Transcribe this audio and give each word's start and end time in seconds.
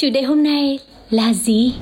Chủ 0.00 0.10
đề 0.10 0.22
hôm 0.22 0.42
nay 0.42 0.78
là 1.10 1.32
gì? 1.32 1.74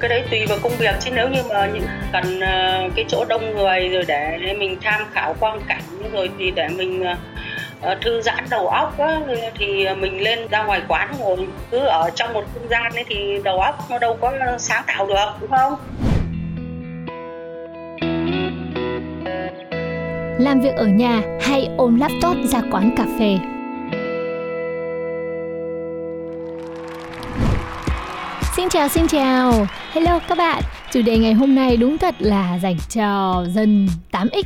Cái 0.00 0.08
đấy 0.08 0.22
tùy 0.30 0.46
vào 0.46 0.58
công 0.62 0.72
việc 0.78 0.94
chứ 1.00 1.10
nếu 1.14 1.28
như 1.28 1.42
mà 1.50 1.66
những 1.66 1.82
cần 2.12 2.40
ờ, 2.40 2.88
cái 2.96 3.04
chỗ 3.08 3.24
đông 3.28 3.56
người 3.56 3.88
rồi 3.88 4.04
để 4.08 4.54
mình 4.58 4.76
tham 4.82 5.00
khảo 5.12 5.34
quang 5.40 5.60
cảnh 5.68 5.82
rồi 6.12 6.30
thì 6.38 6.50
để 6.50 6.68
mình 6.68 7.04
ờ, 7.04 7.14
ờ, 7.80 7.94
thư 8.00 8.22
giãn 8.22 8.44
đầu 8.50 8.68
óc 8.68 8.98
á, 8.98 9.20
thì 9.58 9.86
mình 10.00 10.22
lên 10.22 10.38
ra 10.50 10.64
ngoài 10.64 10.82
quán 10.88 11.14
rồi 11.20 11.36
cứ 11.70 11.78
ở 11.78 12.10
trong 12.14 12.32
một 12.32 12.44
không 12.54 12.68
gian 12.68 12.92
ấy 12.94 13.04
thì 13.08 13.16
đầu 13.44 13.60
óc 13.60 13.90
nó 13.90 13.98
đâu 13.98 14.18
có 14.20 14.32
sáng 14.58 14.84
tạo 14.86 15.06
được 15.06 15.28
đúng 15.40 15.50
không? 15.50 15.74
Làm 20.38 20.60
việc 20.60 20.74
ở 20.76 20.86
nhà 20.86 21.22
hay 21.40 21.68
ôm 21.76 22.00
laptop 22.00 22.36
ra 22.44 22.60
quán 22.70 22.90
cà 22.96 23.04
phê 23.18 23.57
Xin 28.58 28.68
chào, 28.68 28.88
xin 28.88 29.08
chào. 29.08 29.66
Hello 29.92 30.18
các 30.28 30.38
bạn. 30.38 30.62
Chủ 30.92 31.02
đề 31.02 31.18
ngày 31.18 31.32
hôm 31.32 31.54
nay 31.54 31.76
đúng 31.76 31.98
thật 31.98 32.14
là 32.18 32.58
dành 32.62 32.76
cho 32.88 33.44
dân 33.54 33.88
8X 34.12 34.42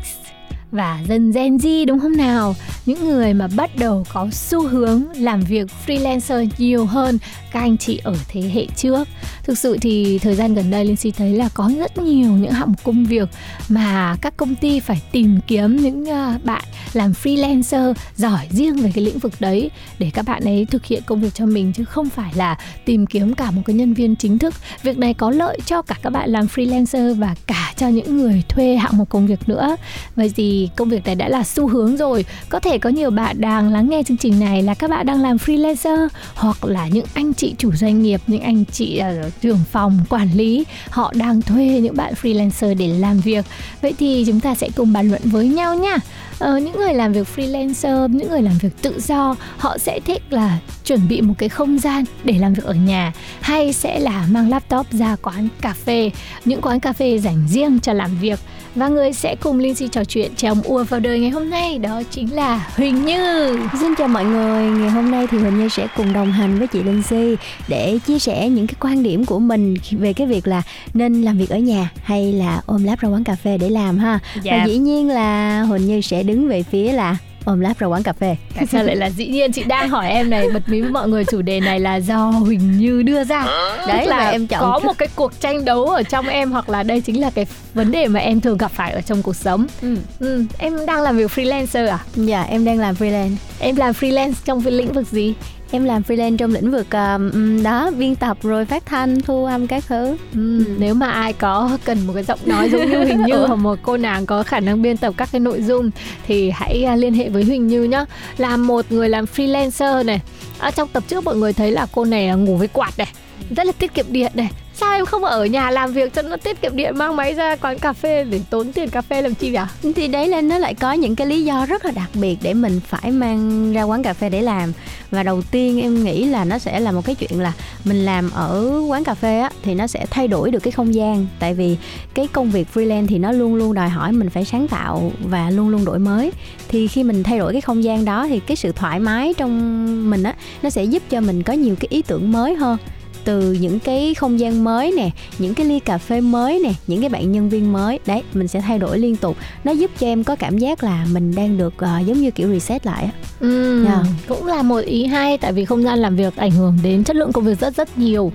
và 0.73 1.01
dân 1.09 1.33
Gen 1.33 1.57
Z, 1.57 1.87
đúng 1.87 2.01
không 2.01 2.17
nào? 2.17 2.55
Những 2.87 3.09
người 3.09 3.35
mà 3.35 3.49
bắt 3.57 3.77
đầu 3.77 4.05
có 4.13 4.29
xu 4.33 4.69
hướng 4.69 5.03
làm 5.17 5.41
việc 5.41 5.67
freelancer 5.87 6.49
nhiều 6.59 6.87
hơn 6.87 7.19
các 7.53 7.61
anh 7.61 7.79
chị 7.79 8.01
ở 8.05 8.15
thế 8.29 8.41
hệ 8.55 8.67
trước. 8.77 9.09
Thực 9.45 9.59
sự 9.59 9.79
thì 9.81 10.19
thời 10.19 10.35
gian 10.35 10.55
gần 10.55 10.71
đây 10.71 10.85
Linh 10.85 10.97
Si 10.97 11.11
thấy 11.11 11.33
là 11.33 11.49
có 11.55 11.71
rất 11.79 11.99
nhiều 11.99 12.33
những 12.33 12.53
hạng 12.53 12.69
mục 12.69 12.85
công 12.85 13.05
việc 13.05 13.29
mà 13.69 14.17
các 14.21 14.37
công 14.37 14.55
ty 14.55 14.81
phải 14.81 15.03
tìm 15.13 15.39
kiếm 15.47 15.77
những 15.77 16.11
à, 16.11 16.39
bạn 16.45 16.65
làm 16.93 17.13
freelancer 17.23 17.95
giỏi 18.17 18.49
riêng 18.51 18.77
về 18.77 18.91
cái 18.95 19.05
lĩnh 19.05 19.19
vực 19.19 19.33
đấy 19.41 19.71
để 19.99 20.11
các 20.15 20.23
bạn 20.27 20.45
ấy 20.45 20.67
thực 20.71 20.85
hiện 20.85 21.03
công 21.07 21.21
việc 21.21 21.35
cho 21.35 21.47
mình, 21.47 21.73
chứ 21.73 21.85
không 21.85 22.09
phải 22.09 22.33
là 22.35 22.59
tìm 22.85 23.07
kiếm 23.07 23.35
cả 23.35 23.51
một 23.51 23.63
cái 23.67 23.77
nhân 23.77 23.95
viên 23.95 24.17
chính 24.17 24.39
thức. 24.39 24.55
Việc 24.83 24.99
này 24.99 25.15
có 25.15 25.31
lợi 25.31 25.59
cho 25.67 25.83
cả 25.83 25.95
các 26.03 26.11
bạn 26.11 26.31
làm 26.31 26.47
freelancer 26.47 27.15
và 27.15 27.35
cả 27.47 27.73
cho 27.77 27.89
những 27.89 28.17
người 28.17 28.43
thuê 28.49 28.77
hạng 28.77 28.99
mục 28.99 29.09
công 29.09 29.27
việc 29.27 29.49
nữa. 29.49 29.77
Vậy 30.17 30.33
thì 30.37 30.62
công 30.77 30.89
việc 30.89 31.05
này 31.05 31.15
đã 31.15 31.29
là 31.29 31.45
xu 31.45 31.69
hướng 31.69 31.97
rồi. 31.97 32.25
Có 32.49 32.61
thể 32.61 32.79
có 32.79 32.91
nhiều 32.91 33.11
bạn 33.11 33.41
đang 33.41 33.73
lắng 33.73 33.89
nghe 33.89 34.03
chương 34.03 34.17
trình 34.17 34.41
này 34.41 34.63
là 34.63 34.75
các 34.75 34.91
bạn 34.91 35.07
đang 35.07 35.23
làm 35.23 35.37
freelancer 35.37 36.09
hoặc 36.35 36.65
là 36.65 36.89
những 36.89 37.07
anh 37.15 37.35
chị 37.35 37.55
chủ 37.59 37.73
doanh 37.73 38.03
nghiệp, 38.03 38.21
những 38.27 38.43
anh 38.43 38.65
chị 38.65 39.01
uh, 39.27 39.33
trưởng 39.41 39.61
phòng, 39.73 39.99
quản 40.09 40.29
lý 40.35 40.65
họ 40.91 41.13
đang 41.17 41.43
thuê 41.43 41.81
những 41.83 41.97
bạn 41.97 42.15
freelancer 42.23 42.79
để 42.79 42.87
làm 42.87 43.21
việc. 43.21 43.45
Vậy 43.83 43.95
thì 43.99 44.25
chúng 44.27 44.41
ta 44.41 44.55
sẽ 44.55 44.69
cùng 44.77 44.93
bàn 44.93 45.09
luận 45.09 45.23
với 45.25 45.49
nhau 45.49 45.75
nha. 45.75 45.99
Ờ, 46.39 46.59
những 46.59 46.77
người 46.77 46.95
làm 46.95 47.13
việc 47.13 47.27
freelancer, 47.37 48.09
những 48.09 48.31
người 48.31 48.43
làm 48.43 48.59
việc 48.59 48.83
tự 48.83 49.01
do, 49.01 49.37
họ 49.59 49.79
sẽ 49.79 50.01
thích 50.01 50.23
là 50.31 50.59
chuẩn 50.85 51.09
bị 51.09 51.21
một 51.21 51.35
cái 51.39 51.49
không 51.49 51.79
gian 51.79 52.05
để 52.25 52.39
làm 52.39 52.55
việc 52.55 52.65
ở 52.65 52.75
nhà 52.75 53.13
hay 53.41 53.73
sẽ 53.73 53.99
là 53.99 54.27
mang 54.31 54.51
laptop 54.51 54.87
ra 54.93 55.17
quán 55.23 55.49
cà 55.61 55.73
phê, 55.73 56.11
những 56.45 56.61
quán 56.61 56.81
cà 56.81 56.93
phê 56.93 57.19
dành 57.19 57.49
riêng 57.49 57.79
cho 57.81 57.93
làm 57.93 58.19
việc. 58.21 58.39
Và 58.75 58.89
người 58.89 59.13
sẽ 59.13 59.37
cùng 59.41 59.59
Linh 59.59 59.75
Si 59.75 59.89
trò 59.89 60.05
chuyện 60.05 60.35
chồng 60.37 60.63
ùa 60.63 60.85
vào 60.85 61.01
đời 61.01 61.21
ngày 61.21 61.31
hôm 61.31 61.51
nay 61.51 61.79
đó 61.79 62.03
chính 62.11 62.35
là 62.35 62.67
Huỳnh 62.77 63.05
Như. 63.05 63.59
Xin 63.81 63.95
chào 63.99 64.09
mọi 64.09 64.25
người, 64.25 64.65
ngày 64.65 64.91
hôm 64.91 65.11
nay 65.11 65.27
thì 65.31 65.39
Huỳnh 65.39 65.59
Như 65.59 65.69
sẽ 65.69 65.87
cùng 65.97 66.13
đồng 66.13 66.33
hành 66.33 66.59
với 66.59 66.67
chị 66.67 66.83
Linh 66.83 67.03
Si 67.03 67.37
để 67.69 67.99
chia 68.07 68.19
sẻ 68.19 68.49
những 68.49 68.67
cái 68.67 68.75
quan 68.81 69.03
điểm 69.03 69.25
của 69.25 69.39
mình 69.39 69.75
về 69.91 70.13
cái 70.13 70.27
việc 70.27 70.47
là 70.47 70.63
nên 70.95 71.23
làm 71.23 71.39
việc 71.39 71.51
ở 71.51 71.59
nhà 71.59 71.91
hay 72.05 72.33
là 72.33 72.61
ôm 72.67 72.85
láp 72.85 73.01
ra 73.01 73.09
quán 73.09 73.25
cà 73.25 73.35
phê 73.35 73.59
để 73.59 73.71
làm 73.71 73.99
ha. 73.99 74.19
Dạ. 74.43 74.53
Và 74.59 74.65
dĩ 74.65 74.79
nhiên 74.79 75.09
là 75.09 75.63
Huỳnh 75.63 75.87
Như 75.87 76.01
sẽ 76.01 76.23
đứng 76.23 76.49
về 76.49 76.63
phía 76.63 76.93
là 76.93 77.17
ôm 77.45 77.61
láp 77.61 77.79
ra 77.79 77.87
quán 77.87 78.03
cà 78.03 78.13
phê. 78.13 78.37
Tại 78.55 78.67
sao 78.67 78.85
lại 78.85 78.97
là 78.97 79.11
dĩ 79.11 79.27
nhiên 79.27 79.53
chị 79.53 79.65
đang 79.65 79.89
hỏi 79.89 80.11
em 80.11 80.31
này 80.31 80.49
bật 80.49 80.69
mí 80.69 80.81
với 80.81 80.91
mọi 80.91 81.09
người 81.09 81.25
chủ 81.25 81.43
đề 81.43 81.61
này 81.61 81.81
là 81.81 81.97
do 81.97 82.17
Huỳnh 82.31 82.79
Như 82.79 83.03
đưa 83.03 83.25
ra. 83.25 83.45
Đấy 83.89 84.07
là 84.07 84.19
là 84.19 84.31
em 84.31 84.47
chọn 84.47 84.61
có 84.61 84.79
một 84.79 84.99
cái 84.99 85.09
cuộc 85.17 85.41
tranh 85.41 85.65
đấu 85.65 85.85
ở 85.85 86.03
trong 86.03 86.29
em 86.29 86.51
hoặc 86.51 86.69
là 86.69 86.83
đây 86.83 87.01
chính 87.01 87.21
là 87.21 87.31
cái 87.31 87.47
vấn 87.75 87.93
đề 87.93 88.09
mà 88.09 88.21
em 88.21 88.41
thường 88.41 88.59
gặp 88.59 88.71
phải 88.71 88.93
ở 88.93 89.01
trong 89.01 89.23
cuộc 89.23 89.37
sống. 89.37 89.67
Ừ. 89.83 89.97
Ừ, 90.21 90.45
em 90.59 90.87
đang 90.87 91.03
làm 91.03 91.17
việc 91.17 91.31
freelancer 91.31 91.89
à? 91.89 91.99
Dạ 92.15 92.43
em 92.43 92.65
đang 92.65 92.79
làm 92.79 92.95
freelance. 92.95 93.35
Em 93.59 93.77
làm 93.77 93.93
freelance 93.93 94.33
trong 94.45 94.63
cái 94.63 94.73
lĩnh 94.73 94.93
vực 94.93 95.07
gì? 95.07 95.35
Em 95.75 95.85
làm 95.85 96.03
freelance 96.03 96.37
trong 96.37 96.53
lĩnh 96.53 96.71
vực 96.71 96.87
um, 96.91 97.63
đó 97.63 97.91
biên 97.99 98.17
tập 98.17 98.39
rồi 98.43 98.65
phát 98.65 98.87
thanh, 98.87 99.21
thu 99.21 99.45
âm 99.45 99.67
các 99.67 99.85
thứ. 99.89 100.17
Ừ, 100.35 100.65
Nếu 100.79 100.95
mà 100.95 101.11
ai 101.11 101.33
có 101.33 101.79
cần 101.85 102.07
một 102.07 102.13
cái 102.15 102.23
giọng 102.25 102.39
nói 102.47 102.71
giống 102.71 102.91
như 102.91 102.99
Huỳnh 103.05 103.23
Như 103.27 103.37
hoặc 103.47 103.57
một 103.57 103.79
cô 103.83 103.97
nàng 103.97 104.27
có 104.27 104.43
khả 104.43 104.61
năng 104.61 104.83
biên 104.83 104.97
tập 104.97 105.15
các 105.17 105.29
cái 105.33 105.41
nội 105.41 105.63
dung 105.63 105.91
thì 106.27 106.51
hãy 106.51 106.85
à, 106.85 106.97
liên 106.97 107.15
hệ 107.15 107.29
với 107.29 107.45
Huỳnh 107.45 107.67
Như 107.67 107.85
nhá. 107.85 108.05
Là 108.37 108.57
một 108.57 108.85
người 108.91 109.09
làm 109.09 109.25
freelancer 109.25 110.05
này. 110.05 110.21
Ở 110.59 110.71
trong 110.71 110.89
tập 110.89 111.03
trước 111.09 111.25
mọi 111.25 111.37
người 111.37 111.53
thấy 111.53 111.73
là 111.73 111.87
cô 111.93 112.05
này 112.05 112.29
là 112.29 112.35
ngủ 112.35 112.57
với 112.57 112.69
quạt 112.69 112.99
này, 112.99 113.09
rất 113.57 113.67
là 113.67 113.73
tiết 113.73 113.95
kiệm 113.95 114.07
điện 114.09 114.33
này. 114.35 114.51
Sao 114.83 114.93
em 114.93 115.07
không 115.07 115.25
ở 115.25 115.45
nhà 115.45 115.71
làm 115.71 115.93
việc 115.93 116.15
cho 116.15 116.23
nó 116.23 116.37
tiết 116.37 116.63
kiệm 116.63 116.77
điện, 116.77 116.99
mang 116.99 117.17
máy 117.17 117.35
ra 117.35 117.57
quán 117.57 117.79
cà 117.79 117.93
phê 117.93 118.25
để 118.25 118.41
tốn 118.51 118.73
tiền 118.73 118.91
cà 118.91 119.03
phê 119.03 119.23
làm 119.23 119.35
chi 119.35 119.55
vậy? 119.55 119.93
thì 119.97 120.09
đấy 120.09 120.29
là, 120.29 120.41
nó 120.41 120.59
lại 120.59 120.75
có 120.75 120.93
những 120.93 121.17
cái 121.17 121.27
lý 121.27 121.45
do 121.45 121.67
rất 121.67 121.85
là 121.85 121.91
đặc 121.91 122.11
biệt 122.15 122.39
để 122.43 122.55
mình 122.55 122.81
phải 122.87 123.11
mang 123.11 123.73
ra 123.73 123.83
quán 123.83 124.03
cà 124.03 124.13
phê 124.13 124.29
để 124.29 124.43
làm. 124.43 124.73
Và 125.11 125.23
đầu 125.23 125.43
tiên 125.43 125.81
em 125.81 126.05
nghĩ 126.05 126.25
là 126.25 126.45
nó 126.45 126.59
sẽ 126.59 126.81
là 126.81 126.93
một 126.93 127.05
cái 127.05 127.15
chuyện 127.15 127.41
là 127.41 127.53
mình 127.85 128.05
làm 128.05 128.31
ở 128.31 128.81
quán 128.89 129.05
cà 129.05 129.15
phê 129.15 129.41
á, 129.41 129.51
thì 129.63 129.75
nó 129.75 129.87
sẽ 129.87 130.07
thay 130.11 130.29
đổi 130.29 130.51
được 130.51 130.63
cái 130.63 130.73
không 130.73 130.95
gian. 130.95 131.27
Tại 131.39 131.55
vì 131.55 131.77
cái 132.15 132.29
công 132.33 132.51
việc 132.51 132.69
freelance 132.75 133.07
thì 133.07 133.19
nó 133.19 133.33
luôn 133.33 133.55
luôn 133.55 133.75
đòi 133.75 133.89
hỏi 133.89 134.13
mình 134.13 134.31
phải 134.31 134.45
sáng 134.45 134.69
tạo 134.69 135.13
và 135.21 135.51
luôn 135.51 135.69
luôn 135.69 135.85
đổi 135.85 135.99
mới. 135.99 136.33
Thì 136.69 136.89
khi 136.89 137.03
mình 137.03 137.23
thay 137.23 137.39
đổi 137.39 137.53
cái 137.53 137.61
không 137.61 137.85
gian 137.85 138.05
đó 138.05 138.27
thì 138.29 138.41
cái 138.41 138.57
sự 138.57 138.73
thoải 138.73 139.01
mái 139.01 139.35
trong 139.37 140.11
mình 140.11 140.23
á, 140.23 140.35
nó 140.63 140.71
sẽ 140.71 140.85
giúp 140.85 141.03
cho 141.11 141.21
mình 141.21 141.43
có 141.43 141.53
nhiều 141.53 141.75
cái 141.81 141.89
ý 141.91 142.03
tưởng 142.03 142.33
mới 142.33 142.55
hơn 142.55 142.79
từ 143.25 143.53
những 143.61 143.79
cái 143.81 144.15
không 144.15 144.41
gian 144.41 144.65
mới 144.65 144.93
nè 144.97 145.11
những 145.39 145.55
cái 145.55 145.67
ly 145.67 145.79
cà 145.81 145.99
phê 145.99 146.21
mới 146.21 146.61
nè 146.65 146.73
những 146.87 147.01
cái 147.01 147.09
bạn 147.09 147.33
nhân 147.33 147.49
viên 147.49 147.73
mới 147.73 147.99
đấy 148.07 148.23
mình 148.35 148.49
sẽ 148.49 148.61
thay 148.61 148.79
đổi 148.79 148.99
liên 148.99 149.17
tục 149.17 149.37
nó 149.65 149.73
giúp 149.73 149.91
cho 150.01 150.07
em 150.07 150.25
có 150.25 150.37
cảm 150.37 150.59
giác 150.59 150.85
là 150.85 151.07
mình 151.13 151.35
đang 151.35 151.59
được 151.59 151.75
ờ, 151.77 151.99
giống 152.07 152.21
như 152.21 152.31
kiểu 152.31 152.49
reset 152.53 152.87
lại 152.87 153.11
Ừ, 153.41 153.85
Dạ. 153.85 154.05
cũng 154.29 154.47
là 154.47 154.63
một 154.63 154.79
ý 154.79 155.07
hay 155.07 155.39
tại 155.39 155.53
vì 155.53 155.65
không 155.65 155.83
gian 155.83 155.99
làm 155.99 156.17
việc 156.17 156.37
ảnh 156.37 156.51
hưởng 156.51 156.79
đến 156.83 157.05
chất 157.05 157.17
lượng 157.17 157.33
công 157.33 157.45
việc 157.45 157.61
rất 157.61 157.77
rất 157.77 157.99
nhiều. 157.99 158.33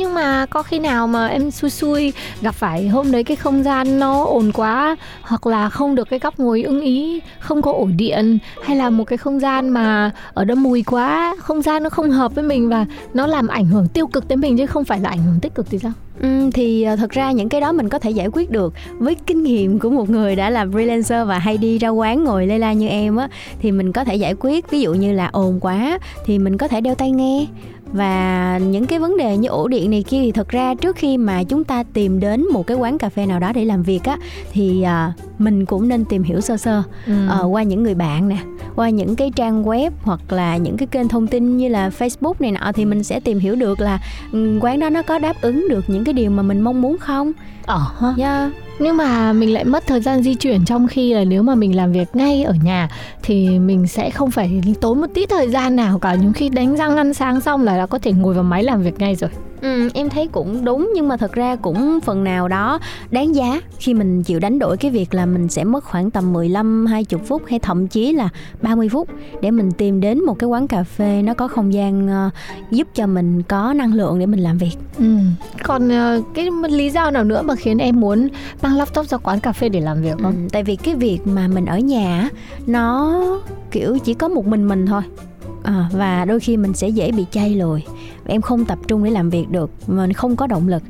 Nhưng 0.00 0.14
mà 0.14 0.46
có 0.46 0.62
khi 0.62 0.78
nào 0.78 1.06
mà 1.06 1.26
em 1.26 1.50
xui 1.50 1.70
xui 1.70 2.12
gặp 2.40 2.54
phải 2.54 2.88
hôm 2.88 3.12
đấy 3.12 3.24
cái 3.24 3.36
không 3.36 3.62
gian 3.62 3.98
nó 3.98 4.24
ồn 4.24 4.52
quá 4.52 4.96
hoặc 5.22 5.46
là 5.46 5.68
không 5.68 5.94
được 5.94 6.08
cái 6.10 6.18
góc 6.18 6.38
ngồi 6.38 6.62
ưng 6.62 6.80
ý, 6.80 7.20
không 7.40 7.62
có 7.62 7.72
ổ 7.72 7.88
điện 7.96 8.38
hay 8.62 8.76
là 8.76 8.90
một 8.90 9.04
cái 9.04 9.16
không 9.16 9.40
gian 9.40 9.68
mà 9.68 10.10
ở 10.34 10.44
đó 10.44 10.54
mùi 10.54 10.82
quá, 10.82 11.36
không 11.38 11.62
gian 11.62 11.82
nó 11.82 11.90
không 11.90 12.10
hợp 12.10 12.34
với 12.34 12.44
mình 12.44 12.68
và 12.68 12.86
nó 13.14 13.26
làm 13.26 13.48
ảnh 13.48 13.66
hưởng 13.66 13.88
tiêu 13.88 14.06
cực 14.06 14.28
tới 14.28 14.36
mình 14.36 14.58
chứ 14.58 14.66
không 14.66 14.84
phải 14.84 15.00
là 15.00 15.08
ảnh 15.08 15.22
hưởng 15.22 15.40
tích 15.40 15.54
cực 15.54 15.70
thì 15.70 15.78
sao? 15.78 15.92
Ừ, 16.22 16.50
thì 16.54 16.82
ờ, 16.82 16.96
thật 16.96 17.10
ra 17.10 17.32
những 17.32 17.48
cái 17.48 17.60
đó 17.60 17.72
mình 17.72 17.88
có 17.88 17.98
thể 17.98 18.10
giải 18.10 18.28
quyết 18.32 18.50
được 18.50 18.74
với 18.98 19.16
kinh 19.26 19.42
nghiệm 19.42 19.78
của 19.78 19.90
một 19.90 20.10
người 20.10 20.36
đã 20.36 20.50
làm 20.50 20.70
freelancer 20.70 21.24
và 21.24 21.38
hay 21.38 21.56
đi 21.56 21.78
ra 21.78 21.88
quán 21.88 22.24
ngồi 22.24 22.46
lê 22.46 22.58
la 22.58 22.72
như 22.72 22.88
em 22.88 23.16
á 23.16 23.28
thì 23.62 23.72
mình 23.72 23.92
có 23.92 24.04
thể 24.04 24.14
giải 24.14 24.34
quyết 24.40 24.70
ví 24.70 24.80
dụ 24.80 24.94
như 24.94 25.12
là 25.12 25.26
ồn 25.32 25.60
quá 25.60 25.98
thì 26.24 26.38
mình 26.38 26.58
có 26.58 26.68
thể 26.68 26.80
đeo 26.80 26.94
tai 26.94 27.10
nghe 27.10 27.46
và 27.92 28.58
những 28.58 28.86
cái 28.86 28.98
vấn 28.98 29.16
đề 29.16 29.36
như 29.36 29.48
ổ 29.48 29.68
điện 29.68 29.90
này 29.90 30.02
kia 30.02 30.20
thì 30.22 30.32
thật 30.32 30.48
ra 30.48 30.74
trước 30.74 30.96
khi 30.96 31.16
mà 31.16 31.42
chúng 31.42 31.64
ta 31.64 31.82
tìm 31.82 32.20
đến 32.20 32.44
một 32.52 32.66
cái 32.66 32.76
quán 32.76 32.98
cà 32.98 33.08
phê 33.08 33.26
nào 33.26 33.40
đó 33.40 33.52
để 33.54 33.64
làm 33.64 33.82
việc 33.82 34.04
á 34.04 34.16
thì 34.52 34.82
à, 34.82 35.12
mình 35.38 35.66
cũng 35.66 35.88
nên 35.88 36.04
tìm 36.04 36.22
hiểu 36.22 36.40
sơ 36.40 36.56
sơ 36.56 36.82
Ừ. 37.06 37.12
ờ, 37.28 37.44
qua 37.44 37.62
những 37.62 37.82
người 37.82 37.94
bạn 37.94 38.28
nè 38.28 38.36
qua 38.76 38.88
những 38.90 39.16
cái 39.16 39.30
trang 39.36 39.64
web 39.64 39.90
hoặc 40.02 40.20
là 40.32 40.56
những 40.56 40.76
cái 40.76 40.86
kênh 40.86 41.08
thông 41.08 41.26
tin 41.26 41.56
như 41.56 41.68
là 41.68 41.88
Facebook 41.98 42.34
này 42.38 42.52
nọ 42.52 42.72
thì 42.74 42.84
mình 42.84 43.04
sẽ 43.04 43.20
tìm 43.20 43.38
hiểu 43.38 43.54
được 43.54 43.80
là 43.80 43.98
ừ, 44.32 44.58
quán 44.62 44.80
đó 44.80 44.88
nó 44.90 45.02
có 45.02 45.18
đáp 45.18 45.36
ứng 45.40 45.66
được 45.70 45.84
những 45.88 46.04
cái 46.04 46.12
điều 46.12 46.30
mà 46.30 46.42
mình 46.42 46.60
mong 46.60 46.82
muốn 46.82 46.98
không 46.98 47.32
Ờ 47.66 47.80
ha. 48.00 48.14
yeah. 48.18 48.52
Nhưng 48.78 48.96
mà 48.96 49.32
mình 49.32 49.52
lại 49.54 49.64
mất 49.64 49.86
thời 49.86 50.00
gian 50.00 50.22
di 50.22 50.34
chuyển 50.34 50.64
trong 50.64 50.86
khi 50.88 51.14
là 51.14 51.24
nếu 51.24 51.42
mà 51.42 51.54
mình 51.54 51.76
làm 51.76 51.92
việc 51.92 52.16
ngay 52.16 52.42
ở 52.42 52.54
nhà 52.64 52.88
thì 53.22 53.58
mình 53.58 53.86
sẽ 53.86 54.10
không 54.10 54.30
phải 54.30 54.62
tốn 54.80 55.00
một 55.00 55.06
tí 55.14 55.26
thời 55.26 55.48
gian 55.48 55.76
nào 55.76 55.98
cả. 55.98 56.14
Những 56.14 56.32
khi 56.32 56.48
đánh 56.48 56.76
răng 56.76 56.96
ăn 56.96 57.14
sáng 57.14 57.40
xong 57.40 57.62
là 57.64 57.79
đã 57.80 57.86
có 57.86 57.98
thể 57.98 58.12
ngồi 58.12 58.34
vào 58.34 58.44
máy 58.44 58.64
làm 58.64 58.82
việc 58.82 58.98
ngay 58.98 59.16
rồi. 59.16 59.30
Ừ, 59.60 59.88
em 59.94 60.08
thấy 60.10 60.26
cũng 60.26 60.64
đúng 60.64 60.92
nhưng 60.94 61.08
mà 61.08 61.16
thật 61.16 61.32
ra 61.32 61.56
cũng 61.56 61.98
phần 62.00 62.24
nào 62.24 62.48
đó 62.48 62.78
đáng 63.10 63.34
giá 63.34 63.60
khi 63.78 63.94
mình 63.94 64.22
chịu 64.22 64.40
đánh 64.40 64.58
đổi 64.58 64.76
cái 64.76 64.90
việc 64.90 65.14
là 65.14 65.26
mình 65.26 65.48
sẽ 65.48 65.64
mất 65.64 65.84
khoảng 65.84 66.10
tầm 66.10 66.32
15 66.32 66.86
20 66.86 67.20
phút 67.26 67.42
hay 67.46 67.58
thậm 67.58 67.88
chí 67.88 68.12
là 68.12 68.28
30 68.62 68.88
phút 68.88 69.08
để 69.40 69.50
mình 69.50 69.70
tìm 69.72 70.00
đến 70.00 70.24
một 70.24 70.38
cái 70.38 70.48
quán 70.48 70.68
cà 70.68 70.82
phê 70.82 71.22
nó 71.22 71.34
có 71.34 71.48
không 71.48 71.72
gian 71.72 72.08
uh, 72.26 72.32
giúp 72.70 72.88
cho 72.94 73.06
mình 73.06 73.42
có 73.42 73.72
năng 73.72 73.94
lượng 73.94 74.18
để 74.18 74.26
mình 74.26 74.40
làm 74.40 74.58
việc. 74.58 74.76
Ừ. 74.98 75.16
Còn 75.62 75.88
uh, 75.88 76.24
cái 76.34 76.48
lý 76.68 76.90
do 76.90 77.10
nào 77.10 77.24
nữa 77.24 77.42
mà 77.42 77.54
khiến 77.56 77.78
em 77.78 78.00
muốn 78.00 78.28
mang 78.62 78.76
laptop 78.76 79.06
ra 79.06 79.18
quán 79.18 79.40
cà 79.40 79.52
phê 79.52 79.68
để 79.68 79.80
làm 79.80 80.02
việc 80.02 80.14
không? 80.22 80.34
Ừ, 80.34 80.48
tại 80.52 80.62
vì 80.62 80.76
cái 80.76 80.94
việc 80.94 81.18
mà 81.24 81.48
mình 81.48 81.66
ở 81.66 81.78
nhà 81.78 82.28
nó 82.66 83.20
kiểu 83.70 83.98
chỉ 84.04 84.14
có 84.14 84.28
một 84.28 84.46
mình 84.46 84.68
mình 84.68 84.86
thôi 84.86 85.02
à, 85.62 85.88
và 85.92 86.24
đôi 86.24 86.40
khi 86.40 86.56
mình 86.56 86.74
sẽ 86.74 86.88
dễ 86.88 87.12
bị 87.12 87.24
chay 87.30 87.54
lùi 87.54 87.82
em 88.30 88.40
không 88.40 88.64
tập 88.64 88.78
trung 88.88 89.04
để 89.04 89.10
làm 89.10 89.30
việc 89.30 89.50
được 89.50 89.70
mình 89.86 90.12
không 90.12 90.36
có 90.36 90.46
động 90.46 90.68
lực. 90.68 90.82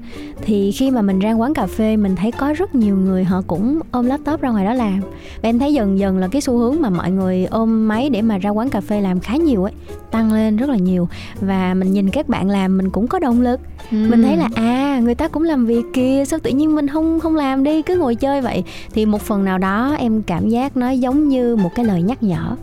Thì 0.43 0.73
khi 0.73 0.91
mà 0.91 1.03
mình 1.03 1.19
ra 1.19 1.33
quán 1.33 1.55
cà 1.55 1.67
phê 1.67 1.97
mình 1.97 2.17
thấy 2.17 2.33
có 2.33 2.53
rất 2.53 2.75
nhiều 2.75 2.97
người 2.97 3.25
họ 3.25 3.43
cũng 3.47 3.81
ôm 3.91 4.07
laptop 4.07 4.41
ra 4.41 4.51
ngoài 4.51 4.65
đó 4.65 4.75
làm. 4.75 5.01
Và 5.43 5.49
em 5.49 5.59
thấy 5.59 5.73
dần 5.73 5.99
dần 5.99 6.19
là 6.19 6.29
cái 6.29 6.41
xu 6.41 6.59
hướng 6.59 6.77
mà 6.81 6.91
mọi 6.91 7.11
người 7.11 7.45
ôm 7.45 7.89
máy 7.89 8.11
để 8.11 8.23
mà 8.23 8.39
ra 8.39 8.51
quán 8.51 8.71
cà 8.71 8.81
phê 8.81 9.01
làm 9.01 9.21
khá 9.21 9.37
nhiều 9.37 9.65
ấy 9.65 9.73
tăng 10.11 10.33
lên 10.33 10.57
rất 10.57 10.71
là 10.71 10.77
nhiều. 10.77 11.09
Và 11.41 11.75
mình 11.75 11.93
nhìn 11.93 12.11
các 12.11 12.29
bạn 12.29 12.51
làm 12.51 12.79
mình 12.79 12.91
cũng 12.91 13.09
có 13.09 13.19
động 13.19 13.41
lực. 13.41 13.61
Ừ. 13.91 14.07
mình 14.11 14.23
thấy 14.23 14.37
là 14.37 14.49
à 14.55 15.01
người 15.03 15.15
ta 15.15 15.29
cũng 15.29 15.43
làm 15.43 15.67
việc 15.67 15.83
kia 15.93 16.25
sao 16.27 16.39
tự 16.43 16.51
nhiên 16.51 16.75
mình 16.75 16.89
không 16.89 17.21
không 17.21 17.37
làm 17.37 17.65
đi 17.65 17.83
cứ 17.83 17.99
ngồi 17.99 18.15
chơi 18.15 18.41
vậy. 18.41 18.65
Thì 18.93 19.07
một 19.07 19.23
phần 19.23 19.45
nào 19.45 19.59
đó 19.59 19.95
em 19.99 20.23
cảm 20.23 20.49
giác 20.49 20.77
nó 20.77 20.91
giống 20.91 21.29
như 21.29 21.57
một 21.57 21.71
cái 21.75 21.85
lời 21.85 22.03
nhắc 22.03 22.23
nhở. 22.23 22.57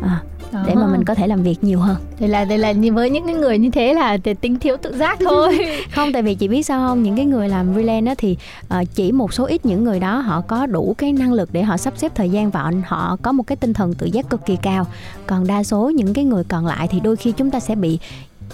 À, 0.00 0.22
đó. 0.52 0.62
để 0.66 0.74
mà 0.74 0.86
mình 0.86 1.04
có 1.04 1.14
thể 1.14 1.26
làm 1.26 1.42
việc 1.42 1.64
nhiều 1.64 1.78
hơn. 1.78 1.96
Đây 2.20 2.28
là 2.28 2.44
đây 2.44 2.58
là 2.58 2.72
với 2.92 3.10
những 3.10 3.26
cái 3.26 3.34
người 3.34 3.58
như 3.58 3.70
thế 3.70 3.94
là 3.94 4.18
tính 4.40 4.58
thiếu 4.58 4.76
tự 4.82 4.96
giác 4.96 5.18
thôi. 5.20 5.58
Không 5.94 6.12
tại 6.12 6.22
vì 6.22 6.34
chị 6.34 6.48
biết 6.48 6.62
sao 6.62 6.88
không? 6.88 7.02
Những 7.02 7.16
cái 7.16 7.24
người 7.24 7.48
làm 7.48 7.74
freelance 7.74 8.06
á 8.06 8.14
thì 8.18 8.36
uh, 8.80 8.88
chỉ 8.94 9.12
một 9.12 9.32
số 9.32 9.44
ít 9.44 9.66
những 9.66 9.84
người 9.84 10.00
đó 10.00 10.18
họ 10.18 10.40
có 10.40 10.66
đủ 10.66 10.94
cái 10.98 11.12
năng 11.12 11.32
lực 11.32 11.48
để 11.52 11.62
họ 11.62 11.76
sắp 11.76 11.94
xếp 11.96 12.12
thời 12.14 12.30
gian 12.30 12.50
và 12.50 12.72
họ 12.86 13.16
có 13.22 13.32
một 13.32 13.46
cái 13.46 13.56
tinh 13.56 13.72
thần 13.72 13.94
tự 13.94 14.06
giác 14.06 14.30
cực 14.30 14.46
kỳ 14.46 14.56
cao. 14.56 14.86
Còn 15.26 15.46
đa 15.46 15.62
số 15.62 15.90
những 15.90 16.14
cái 16.14 16.24
người 16.24 16.44
còn 16.44 16.66
lại 16.66 16.88
thì 16.88 17.00
đôi 17.00 17.16
khi 17.16 17.32
chúng 17.32 17.50
ta 17.50 17.60
sẽ 17.60 17.74
bị 17.74 17.98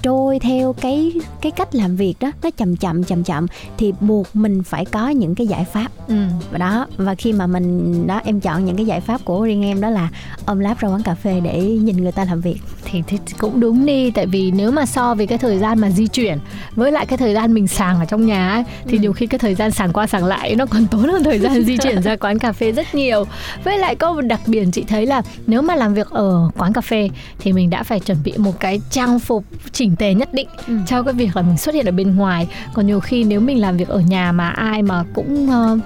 trôi 0.03 0.39
theo 0.39 0.73
cái 0.73 1.12
cái 1.41 1.53
cách 1.53 1.75
làm 1.75 1.97
việc 1.97 2.15
đó 2.21 2.33
nó 2.43 2.50
chậm 2.50 2.77
chậm 2.77 3.05
chậm 3.05 3.25
chậm 3.25 3.47
thì 3.79 3.93
buộc 4.00 4.37
mình 4.37 4.62
phải 4.62 4.85
có 4.85 5.09
những 5.09 5.35
cái 5.35 5.47
giải 5.47 5.65
pháp 5.65 5.89
ừ. 6.09 6.15
đó 6.59 6.87
và 6.97 7.15
khi 7.15 7.33
mà 7.33 7.47
mình 7.47 8.06
đó 8.06 8.21
em 8.25 8.41
chọn 8.41 8.65
những 8.65 8.77
cái 8.77 8.87
giải 8.87 9.00
pháp 9.00 9.25
của 9.25 9.44
riêng 9.44 9.65
em 9.65 9.81
đó 9.81 9.91
là 9.91 10.09
ôm 10.47 10.59
láp 10.59 10.79
ra 10.79 10.89
quán 10.89 11.03
cà 11.03 11.15
phê 11.15 11.41
để 11.41 11.62
nhìn 11.62 11.97
người 11.97 12.12
ta 12.12 12.25
làm 12.25 12.41
việc 12.41 12.59
thì, 12.85 13.03
thì 13.06 13.19
cũng 13.39 13.61
đúng 13.61 13.87
đi 13.87 14.11
tại 14.11 14.27
vì 14.27 14.50
nếu 14.50 14.71
mà 14.71 14.87
so 14.87 15.15
với 15.15 15.27
cái 15.27 15.39
thời 15.39 15.59
gian 15.59 15.79
mà 15.79 15.91
di 15.91 16.06
chuyển 16.06 16.39
với 16.75 16.93
lại 16.93 17.06
cái 17.06 17.19
thời 17.19 17.35
gian 17.35 17.55
mình 17.55 17.67
sàng 17.67 17.99
ở 17.99 18.05
trong 18.05 18.27
nhà 18.27 18.50
ấy, 18.50 18.65
thì 18.85 18.97
ừ. 18.97 19.03
nhiều 19.03 19.12
khi 19.12 19.27
cái 19.27 19.39
thời 19.39 19.55
gian 19.55 19.71
sàng 19.71 19.93
qua 19.93 20.06
sàng 20.06 20.25
lại 20.25 20.55
nó 20.55 20.67
còn 20.67 20.87
tốn 20.87 21.09
hơn 21.09 21.25
thời 21.25 21.39
gian 21.39 21.62
di 21.62 21.77
chuyển 21.77 22.03
ra 22.03 22.17
quán 22.17 22.39
cà 22.39 22.53
phê 22.53 22.73
rất 22.73 22.94
nhiều 22.94 23.25
với 23.65 23.79
lại 23.79 23.97
có 23.97 24.12
một 24.12 24.21
đặc 24.21 24.41
biệt 24.47 24.65
chị 24.73 24.85
thấy 24.89 25.06
là 25.06 25.23
nếu 25.47 25.62
mà 25.62 25.77
làm 25.77 25.94
việc 25.94 26.11
ở 26.11 26.50
quán 26.59 26.73
cà 26.73 26.81
phê 26.81 27.11
thì 27.39 27.53
mình 27.53 27.71
đã 27.71 27.83
phải 27.83 28.00
chuẩn 28.00 28.19
bị 28.25 28.33
một 28.37 28.61
cái 28.61 28.81
trang 28.91 29.19
phục 29.19 29.44
chỉnh 29.82 29.96
tề 29.96 30.14
nhất 30.14 30.34
định 30.34 30.49
ừ. 30.67 30.75
cho 30.87 31.02
cái 31.02 31.14
việc 31.14 31.37
là 31.37 31.43
mình 31.43 31.58
xuất 31.58 31.75
hiện 31.75 31.87
ở 31.87 31.93
bên 31.93 32.17
ngoài 32.17 32.49
còn 32.75 32.87
nhiều 32.87 33.00
khi 33.00 33.25
nếu 33.25 33.40
mình 33.40 33.61
làm 33.61 33.76
việc 33.76 33.88
ở 33.88 34.00
nhà 34.00 34.32
mà 34.32 34.49
ai 34.49 34.82
mà 34.82 35.05
cũng 35.14 35.49
uh, 35.49 35.79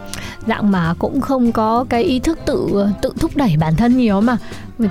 dạng 0.46 0.70
mà 0.70 0.94
cũng 0.98 1.20
không 1.20 1.52
có 1.52 1.84
cái 1.88 2.02
ý 2.02 2.18
thức 2.18 2.38
tự 2.46 2.86
tự 3.02 3.12
thúc 3.20 3.36
đẩy 3.36 3.56
bản 3.58 3.76
thân 3.76 3.96
nhiều 3.96 4.20
mà 4.20 4.36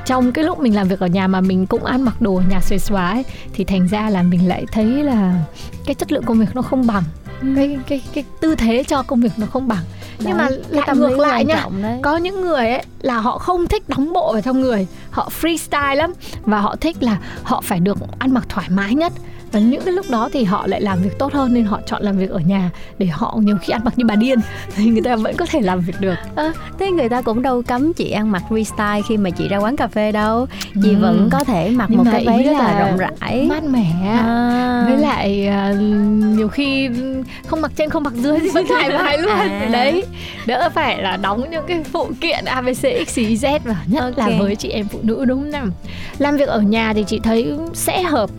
trong 0.05 0.31
cái 0.31 0.45
lúc 0.45 0.59
mình 0.59 0.75
làm 0.75 0.87
việc 0.87 0.99
ở 0.99 1.07
nhà 1.07 1.27
mà 1.27 1.41
mình 1.41 1.65
cũng 1.65 1.85
ăn 1.85 2.01
mặc 2.01 2.21
đồ 2.21 2.35
ở 2.35 2.43
nhà 2.49 2.61
xuề 2.61 2.77
xóa 2.77 3.11
ấy, 3.11 3.23
thì 3.53 3.63
thành 3.63 3.87
ra 3.87 4.09
là 4.09 4.23
mình 4.23 4.47
lại 4.47 4.65
thấy 4.71 4.85
là 4.85 5.45
cái 5.85 5.95
chất 5.95 6.11
lượng 6.11 6.23
công 6.23 6.39
việc 6.39 6.55
nó 6.55 6.61
không 6.61 6.87
bằng 6.87 7.03
ừ. 7.41 7.47
cái 7.55 7.79
cái 7.87 8.01
cái 8.13 8.23
tư 8.41 8.55
thế 8.55 8.83
cho 8.87 9.03
công 9.03 9.21
việc 9.21 9.31
nó 9.37 9.45
không 9.45 9.67
bằng 9.67 9.83
nhưng 10.19 10.37
mà 10.37 10.49
lại 10.69 10.89
ngược 10.95 11.19
lại 11.19 11.45
nha 11.45 11.65
có 12.01 12.17
những 12.17 12.41
người 12.41 12.67
ấy 12.69 12.83
là 13.01 13.17
họ 13.19 13.37
không 13.37 13.67
thích 13.67 13.89
đóng 13.89 14.13
bộ 14.13 14.33
vào 14.33 14.41
trong 14.41 14.61
người 14.61 14.87
họ 15.11 15.29
freestyle 15.41 15.95
lắm 15.95 16.13
và 16.45 16.59
họ 16.59 16.75
thích 16.81 17.03
là 17.03 17.17
họ 17.43 17.61
phải 17.61 17.79
được 17.79 17.97
ăn 18.19 18.33
mặc 18.33 18.43
thoải 18.49 18.67
mái 18.69 18.95
nhất 18.95 19.13
và 19.55 19.61
những 19.61 19.81
cái 19.85 19.93
lúc 19.93 20.05
đó 20.09 20.29
thì 20.33 20.43
họ 20.43 20.67
lại 20.67 20.81
làm 20.81 21.01
việc 21.01 21.19
tốt 21.19 21.33
hơn 21.33 21.53
nên 21.53 21.65
họ 21.65 21.79
chọn 21.85 22.03
làm 22.03 22.17
việc 22.17 22.29
ở 22.29 22.39
nhà 22.39 22.71
để 22.97 23.05
họ 23.05 23.37
nhiều 23.41 23.57
khi 23.61 23.73
ăn 23.73 23.81
mặc 23.83 23.93
như 23.97 24.05
bà 24.05 24.15
điên 24.15 24.39
thì 24.75 24.85
người 24.85 25.01
ta 25.01 25.15
vẫn 25.15 25.35
có 25.37 25.45
thể 25.45 25.61
làm 25.61 25.81
việc 25.81 25.93
được 25.99 26.15
à, 26.35 26.53
thế 26.79 26.91
người 26.91 27.09
ta 27.09 27.21
cũng 27.21 27.41
đâu 27.41 27.61
cấm 27.67 27.93
chị 27.93 28.11
ăn 28.11 28.31
mặc 28.31 28.43
freestyle 28.49 29.01
khi 29.07 29.17
mà 29.17 29.29
chị 29.29 29.47
ra 29.47 29.57
quán 29.57 29.75
cà 29.75 29.87
phê 29.87 30.11
đâu 30.11 30.45
chị 30.83 30.89
ừ. 30.89 30.97
vẫn 31.01 31.29
có 31.31 31.43
thể 31.43 31.69
mặc 31.69 31.85
Nhưng 31.89 31.97
một 31.97 32.05
cái 32.11 32.25
váy 32.25 32.43
rất 32.43 32.51
là, 32.51 32.59
là 32.59 32.79
rộng 32.79 32.97
rãi 32.97 33.45
mát 33.49 33.63
mẻ 33.63 33.91
à. 34.07 34.85
với 34.89 34.97
lại 34.97 35.49
uh, 35.71 35.81
nhiều 36.37 36.47
khi 36.47 36.89
không 37.47 37.61
mặc 37.61 37.71
trên 37.75 37.89
không 37.89 38.03
mặc 38.03 38.13
dưới 38.13 38.39
thì 38.39 38.49
vẫn 38.49 38.65
thoải 38.67 38.89
mái 38.89 39.17
luôn 39.17 39.31
à. 39.31 39.69
đấy 39.71 40.03
đỡ 40.45 40.69
phải 40.75 41.01
là 41.01 41.17
đóng 41.17 41.49
những 41.51 41.63
cái 41.67 41.83
phụ 41.91 42.09
kiện 42.21 42.45
abc 42.45 43.07
x 43.07 43.17
y 43.17 43.35
z 43.35 43.59
và 43.63 43.75
nhất 43.87 44.03
okay. 44.03 44.31
là 44.31 44.39
với 44.39 44.55
chị 44.55 44.69
em 44.69 44.87
phụ 44.87 44.99
nữ 45.01 45.25
đúng 45.25 45.51
không 45.51 45.71
làm 46.17 46.37
việc 46.37 46.47
ở 46.47 46.61
nhà 46.61 46.93
thì 46.93 47.03
chị 47.07 47.19
thấy 47.23 47.53
sẽ 47.73 48.03
hợp 48.03 48.29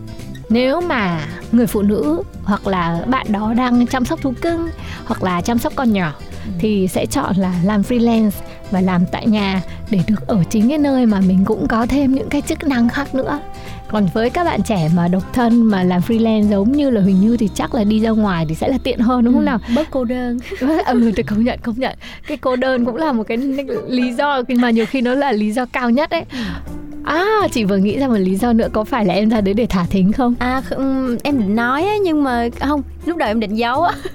nếu 0.49 0.81
mà 0.81 1.27
người 1.53 1.67
phụ 1.67 1.83
nữ 1.83 2.23
hoặc 2.45 2.67
là 2.67 3.05
bạn 3.07 3.27
đó 3.29 3.55
đang 3.55 3.87
chăm 3.87 4.05
sóc 4.05 4.21
thú 4.23 4.33
cưng 4.41 4.69
hoặc 5.05 5.23
là 5.23 5.41
chăm 5.41 5.59
sóc 5.59 5.73
con 5.77 5.93
nhỏ 5.93 6.13
ừ. 6.47 6.53
thì 6.59 6.89
sẽ 6.89 7.07
chọn 7.07 7.37
là 7.37 7.53
làm 7.65 7.83
freelance 7.83 8.31
và 8.71 8.81
làm 8.81 9.07
tại 9.13 9.27
nhà 9.27 9.63
để 9.91 10.01
được 10.07 10.27
ở 10.27 10.45
chính 10.51 10.69
cái 10.69 10.79
nơi 10.79 11.07
mà 11.07 11.21
mình 11.21 11.45
cũng 11.45 11.69
có 11.69 11.87
thêm 11.87 12.15
những 12.15 12.29
cái 12.29 12.43
chức 12.43 12.65
năng 12.65 12.89
khác 12.89 13.15
nữa 13.15 13.41
còn 13.89 14.09
với 14.15 14.31
các 14.31 14.45
bạn 14.45 14.63
trẻ 14.63 14.91
mà 14.95 15.09
độc 15.09 15.33
thân 15.33 15.63
mà 15.63 15.83
làm 15.83 16.01
freelance 16.09 16.51
giống 16.51 16.73
như 16.73 16.91
là 16.91 17.01
Huỳnh 17.01 17.21
Như 17.21 17.37
thì 17.37 17.49
chắc 17.55 17.75
là 17.75 17.85
đi 17.85 18.01
ra 18.01 18.11
ngoài 18.11 18.47
thì 18.49 18.55
sẽ 18.55 18.69
là 18.69 18.79
tiện 18.83 18.99
hơn 18.99 19.25
đúng 19.25 19.35
không 19.35 19.43
ừ, 19.43 19.47
nào 19.47 19.59
bớt 19.75 19.91
cô 19.91 20.05
đơn 20.05 20.39
ừ 20.87 21.13
thì 21.17 21.23
công 21.23 21.45
nhận 21.45 21.59
công 21.63 21.75
nhận 21.79 21.99
cái 22.27 22.37
cô 22.37 22.57
đơn 22.57 22.85
cũng 22.85 22.97
là 22.97 23.13
một 23.13 23.23
cái 23.23 23.37
lý 23.89 24.13
do 24.13 24.43
mà 24.49 24.71
nhiều 24.71 24.87
khi 24.87 25.01
nó 25.01 25.15
là 25.15 25.33
lý 25.33 25.53
do 25.53 25.67
cao 25.67 25.91
nhất 25.91 26.11
ấy 26.11 26.25
ừ. 26.33 26.39
À, 27.07 27.49
chị 27.53 27.65
vừa 27.65 27.77
nghĩ 27.77 27.99
ra 27.99 28.09
một 28.09 28.17
lý 28.17 28.37
do 28.37 28.53
nữa 28.53 28.69
có 28.73 28.85
phải 28.85 29.05
là 29.05 29.15
em 29.15 29.29
ra 29.29 29.41
đấy 29.41 29.55
để 29.55 29.67
thả 29.67 29.87
thính 29.91 30.13
không? 30.13 30.35
À, 30.39 30.63
em 31.23 31.39
định 31.39 31.57
nói 31.57 31.83
á, 31.83 31.95
nhưng 32.03 32.25
mà 32.25 32.49
không, 32.61 32.83
lúc 33.05 33.17
đầu 33.17 33.29
em 33.29 33.41
định 33.41 33.55
giấu 33.55 33.83
á. 33.83 33.95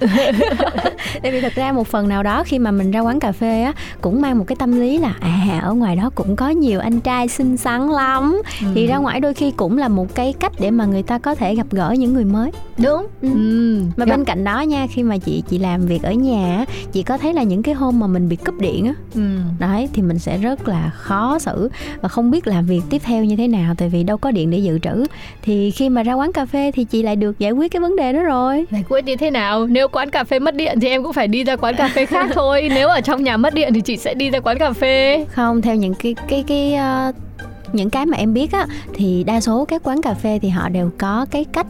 Tại 1.22 1.32
vì 1.32 1.40
thật 1.40 1.52
ra 1.54 1.72
một 1.72 1.86
phần 1.86 2.08
nào 2.08 2.22
đó 2.22 2.44
khi 2.46 2.58
mà 2.58 2.70
mình 2.70 2.90
ra 2.90 3.00
quán 3.00 3.20
cà 3.20 3.32
phê 3.32 3.62
á 3.62 3.72
cũng 4.00 4.20
mang 4.20 4.38
một 4.38 4.44
cái 4.46 4.56
tâm 4.56 4.80
lý 4.80 4.98
là 4.98 5.14
à 5.20 5.60
ở 5.62 5.72
ngoài 5.72 5.96
đó 5.96 6.10
cũng 6.14 6.36
có 6.36 6.48
nhiều 6.48 6.80
anh 6.80 7.00
trai 7.00 7.28
xinh 7.28 7.56
xắn 7.56 7.88
lắm. 7.88 8.42
Ừ. 8.60 8.66
Thì 8.74 8.86
ra 8.86 8.96
ngoài 8.96 9.20
đôi 9.20 9.34
khi 9.34 9.41
cũng 9.50 9.78
là 9.78 9.88
một 9.88 10.14
cái 10.14 10.34
cách 10.40 10.52
để 10.60 10.70
mà 10.70 10.84
người 10.84 11.02
ta 11.02 11.18
có 11.18 11.34
thể 11.34 11.54
gặp 11.54 11.66
gỡ 11.70 11.94
những 11.98 12.14
người 12.14 12.24
mới. 12.24 12.50
Đúng. 12.78 13.06
Ừ. 13.22 13.28
Ừ. 13.34 13.82
Mà 13.96 14.04
bên 14.06 14.24
cạnh 14.24 14.44
đó 14.44 14.60
nha, 14.60 14.86
khi 14.90 15.02
mà 15.02 15.18
chị 15.18 15.42
chị 15.48 15.58
làm 15.58 15.86
việc 15.86 16.02
ở 16.02 16.12
nhà 16.12 16.64
chị 16.92 17.02
có 17.02 17.18
thấy 17.18 17.34
là 17.34 17.42
những 17.42 17.62
cái 17.62 17.74
hôm 17.74 18.00
mà 18.00 18.06
mình 18.06 18.28
bị 18.28 18.36
cúp 18.36 18.60
điện 18.60 18.86
á. 18.86 18.94
Ừ. 19.14 19.20
Đấy 19.58 19.88
thì 19.92 20.02
mình 20.02 20.18
sẽ 20.18 20.38
rất 20.38 20.68
là 20.68 20.90
khó 20.94 21.38
xử 21.38 21.70
và 22.00 22.08
không 22.08 22.30
biết 22.30 22.46
làm 22.46 22.66
việc 22.66 22.80
tiếp 22.90 23.02
theo 23.04 23.24
như 23.24 23.36
thế 23.36 23.48
nào 23.48 23.74
tại 23.78 23.88
vì 23.88 24.04
đâu 24.04 24.16
có 24.16 24.30
điện 24.30 24.50
để 24.50 24.58
dự 24.58 24.78
trữ 24.78 25.04
thì 25.42 25.70
khi 25.70 25.88
mà 25.88 26.02
ra 26.02 26.14
quán 26.14 26.32
cà 26.32 26.46
phê 26.46 26.70
thì 26.74 26.84
chị 26.84 27.02
lại 27.02 27.16
được 27.16 27.38
giải 27.38 27.52
quyết 27.52 27.72
cái 27.72 27.80
vấn 27.80 27.96
đề 27.96 28.12
đó 28.12 28.22
rồi 28.22 28.66
giải 28.70 28.84
quyết 28.88 29.04
như 29.04 29.16
thế 29.16 29.30
nào 29.30 29.66
nếu 29.66 29.88
quán 29.88 30.10
cà 30.10 30.24
phê 30.24 30.38
mất 30.38 30.54
điện 30.54 30.80
thì 30.80 30.88
em 30.88 31.02
cũng 31.02 31.12
phải 31.12 31.28
đi 31.28 31.44
ra 31.44 31.56
quán 31.56 31.74
cà 31.76 31.88
phê 31.94 32.06
khác 32.06 32.30
thôi 32.34 32.68
nếu 32.74 32.88
ở 32.88 33.00
trong 33.00 33.24
nhà 33.24 33.36
mất 33.36 33.54
điện 33.54 33.74
thì 33.74 33.80
chị 33.80 33.96
sẽ 33.96 34.14
đi 34.14 34.30
ra 34.30 34.40
quán 34.40 34.58
cà 34.58 34.72
phê 34.72 35.26
không 35.30 35.62
theo 35.62 35.74
những 35.74 35.94
cái 35.94 36.14
cái 36.28 36.44
cái 36.46 36.74
uh, 37.08 37.14
những 37.74 37.90
cái 37.90 38.06
mà 38.06 38.16
em 38.16 38.34
biết 38.34 38.52
á 38.52 38.66
thì 38.94 39.24
đa 39.24 39.40
số 39.40 39.64
các 39.64 39.82
quán 39.84 40.02
cà 40.02 40.14
phê 40.14 40.38
thì 40.42 40.48
họ 40.48 40.68
đều 40.68 40.90
có 40.98 41.26
cái 41.30 41.44
cách 41.44 41.66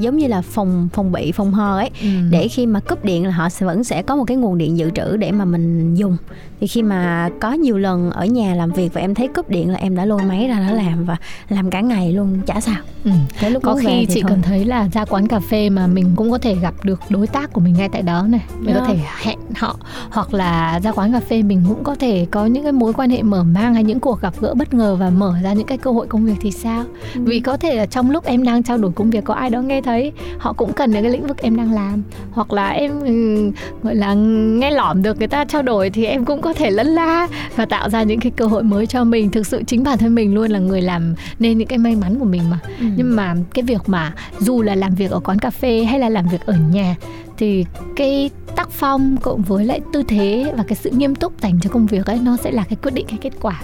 giống 0.00 0.16
như 0.16 0.26
là 0.26 0.42
phòng 0.42 0.88
phòng 0.92 1.12
bị 1.12 1.32
phòng 1.32 1.52
hờ 1.52 1.78
ấy 1.78 1.90
ừ. 2.02 2.08
để 2.30 2.48
khi 2.48 2.66
mà 2.66 2.80
cúp 2.80 3.04
điện 3.04 3.26
là 3.26 3.30
họ 3.30 3.48
sẽ 3.48 3.66
vẫn 3.66 3.84
sẽ 3.84 4.02
có 4.02 4.16
một 4.16 4.24
cái 4.24 4.36
nguồn 4.36 4.58
điện 4.58 4.78
dự 4.78 4.90
trữ 4.90 5.16
để 5.16 5.32
mà 5.32 5.44
mình 5.44 5.94
dùng 5.94 6.16
thì 6.60 6.66
khi 6.66 6.82
mà 6.82 7.28
có 7.40 7.52
nhiều 7.52 7.78
lần 7.78 8.10
ở 8.10 8.24
nhà 8.24 8.54
làm 8.54 8.70
việc 8.70 8.94
và 8.94 9.00
em 9.00 9.14
thấy 9.14 9.28
cúp 9.28 9.50
điện 9.50 9.70
là 9.70 9.78
em 9.78 9.96
đã 9.96 10.04
lôi 10.04 10.22
máy 10.22 10.48
ra 10.48 10.60
đó 10.68 10.74
làm 10.74 11.04
và 11.04 11.16
làm 11.48 11.70
cả 11.70 11.80
ngày 11.80 12.12
luôn 12.12 12.40
chả 12.46 12.60
sao 12.60 12.76
ừ. 13.04 13.10
Lúc 13.50 13.62
có 13.62 13.74
khi 13.74 14.06
chị 14.06 14.22
thôi. 14.22 14.28
cần 14.28 14.42
thấy 14.42 14.64
là 14.64 14.88
ra 14.92 15.04
quán 15.04 15.28
cà 15.28 15.40
phê 15.40 15.70
mà 15.70 15.86
mình 15.86 16.12
cũng 16.16 16.30
có 16.30 16.38
thể 16.38 16.54
gặp 16.54 16.74
được 16.82 17.00
đối 17.08 17.26
tác 17.26 17.52
của 17.52 17.60
mình 17.60 17.74
ngay 17.78 17.88
tại 17.92 18.02
đó 18.02 18.26
này 18.28 18.44
mình 18.58 18.74
đó. 18.74 18.80
có 18.80 18.86
thể 18.86 18.98
hẹn 19.22 19.38
họ 19.56 19.76
hoặc 20.10 20.34
là 20.34 20.80
ra 20.82 20.92
quán 20.92 21.12
cà 21.12 21.20
phê 21.20 21.42
mình 21.42 21.62
cũng 21.68 21.84
có 21.84 21.94
thể 21.94 22.26
có 22.30 22.46
những 22.46 22.62
cái 22.62 22.72
mối 22.72 22.92
quan 22.92 23.10
hệ 23.10 23.22
mở 23.22 23.44
mang 23.44 23.74
hay 23.74 23.84
những 23.84 24.00
cuộc 24.00 24.20
gặp 24.20 24.34
gỡ 24.40 24.54
bất 24.54 24.74
ngờ 24.74 24.96
và 25.00 25.10
mở 25.10 25.34
ra 25.42 25.52
những 25.52 25.66
cái 25.66 25.78
cơ 25.78 25.90
hội 25.90 26.06
công 26.06 26.24
việc 26.24 26.36
thì 26.40 26.50
sao 26.50 26.84
ừ. 27.14 27.20
vì 27.24 27.40
có 27.40 27.56
thể 27.56 27.76
là 27.76 27.86
trong 27.86 28.10
lúc 28.10 28.24
em 28.24 28.44
đang 28.44 28.62
trao 28.62 28.78
đổi 28.78 28.92
công 28.92 29.10
việc 29.10 29.24
có 29.24 29.34
ai 29.34 29.50
đó 29.50 29.62
nghe 29.62 29.82
thấy 29.82 30.12
họ 30.38 30.52
cũng 30.52 30.72
cần 30.72 30.92
đến 30.92 31.02
cái 31.02 31.12
lĩnh 31.12 31.26
vực 31.26 31.42
em 31.42 31.56
đang 31.56 31.72
làm 31.72 32.02
hoặc 32.30 32.52
là 32.52 32.68
em 32.68 33.00
ừ, 33.00 33.50
gọi 33.82 33.94
là 33.94 34.14
nghe 34.14 34.70
lỏm 34.70 35.02
được 35.02 35.18
người 35.18 35.28
ta 35.28 35.44
trao 35.44 35.62
đổi 35.62 35.90
thì 35.90 36.04
em 36.04 36.24
cũng 36.24 36.40
có 36.40 36.47
thể 36.52 36.70
lân 36.70 36.86
la 36.86 37.28
và 37.56 37.66
tạo 37.66 37.90
ra 37.90 38.02
những 38.02 38.20
cái 38.20 38.32
cơ 38.36 38.46
hội 38.46 38.62
mới 38.62 38.86
cho 38.86 39.04
mình. 39.04 39.30
Thực 39.30 39.46
sự 39.46 39.62
chính 39.66 39.82
bản 39.82 39.98
thân 39.98 40.14
mình 40.14 40.34
luôn 40.34 40.50
là 40.50 40.58
người 40.58 40.82
làm 40.82 41.14
nên 41.38 41.58
những 41.58 41.68
cái 41.68 41.78
may 41.78 41.96
mắn 41.96 42.18
của 42.18 42.24
mình 42.24 42.50
mà. 42.50 42.58
Ừ. 42.80 42.86
nhưng 42.96 43.16
mà 43.16 43.34
cái 43.54 43.62
việc 43.62 43.82
mà 43.86 44.12
dù 44.38 44.62
là 44.62 44.74
làm 44.74 44.94
việc 44.94 45.10
ở 45.10 45.20
quán 45.20 45.38
cà 45.38 45.50
phê 45.50 45.84
hay 45.84 45.98
là 45.98 46.08
làm 46.08 46.28
việc 46.28 46.46
ở 46.46 46.54
nhà 46.72 46.96
thì 47.38 47.64
cái 47.96 48.30
tác 48.56 48.70
phong 48.70 49.16
cộng 49.16 49.42
với 49.42 49.64
lại 49.64 49.80
tư 49.92 50.02
thế 50.08 50.52
và 50.56 50.64
cái 50.68 50.76
sự 50.76 50.90
nghiêm 50.90 51.14
túc 51.14 51.40
dành 51.40 51.58
cho 51.62 51.70
công 51.70 51.86
việc 51.86 52.06
ấy 52.06 52.18
nó 52.22 52.36
sẽ 52.36 52.50
là 52.50 52.64
cái 52.68 52.76
quyết 52.82 52.94
định 52.94 53.06
cái 53.08 53.18
kết 53.20 53.32
quả 53.40 53.62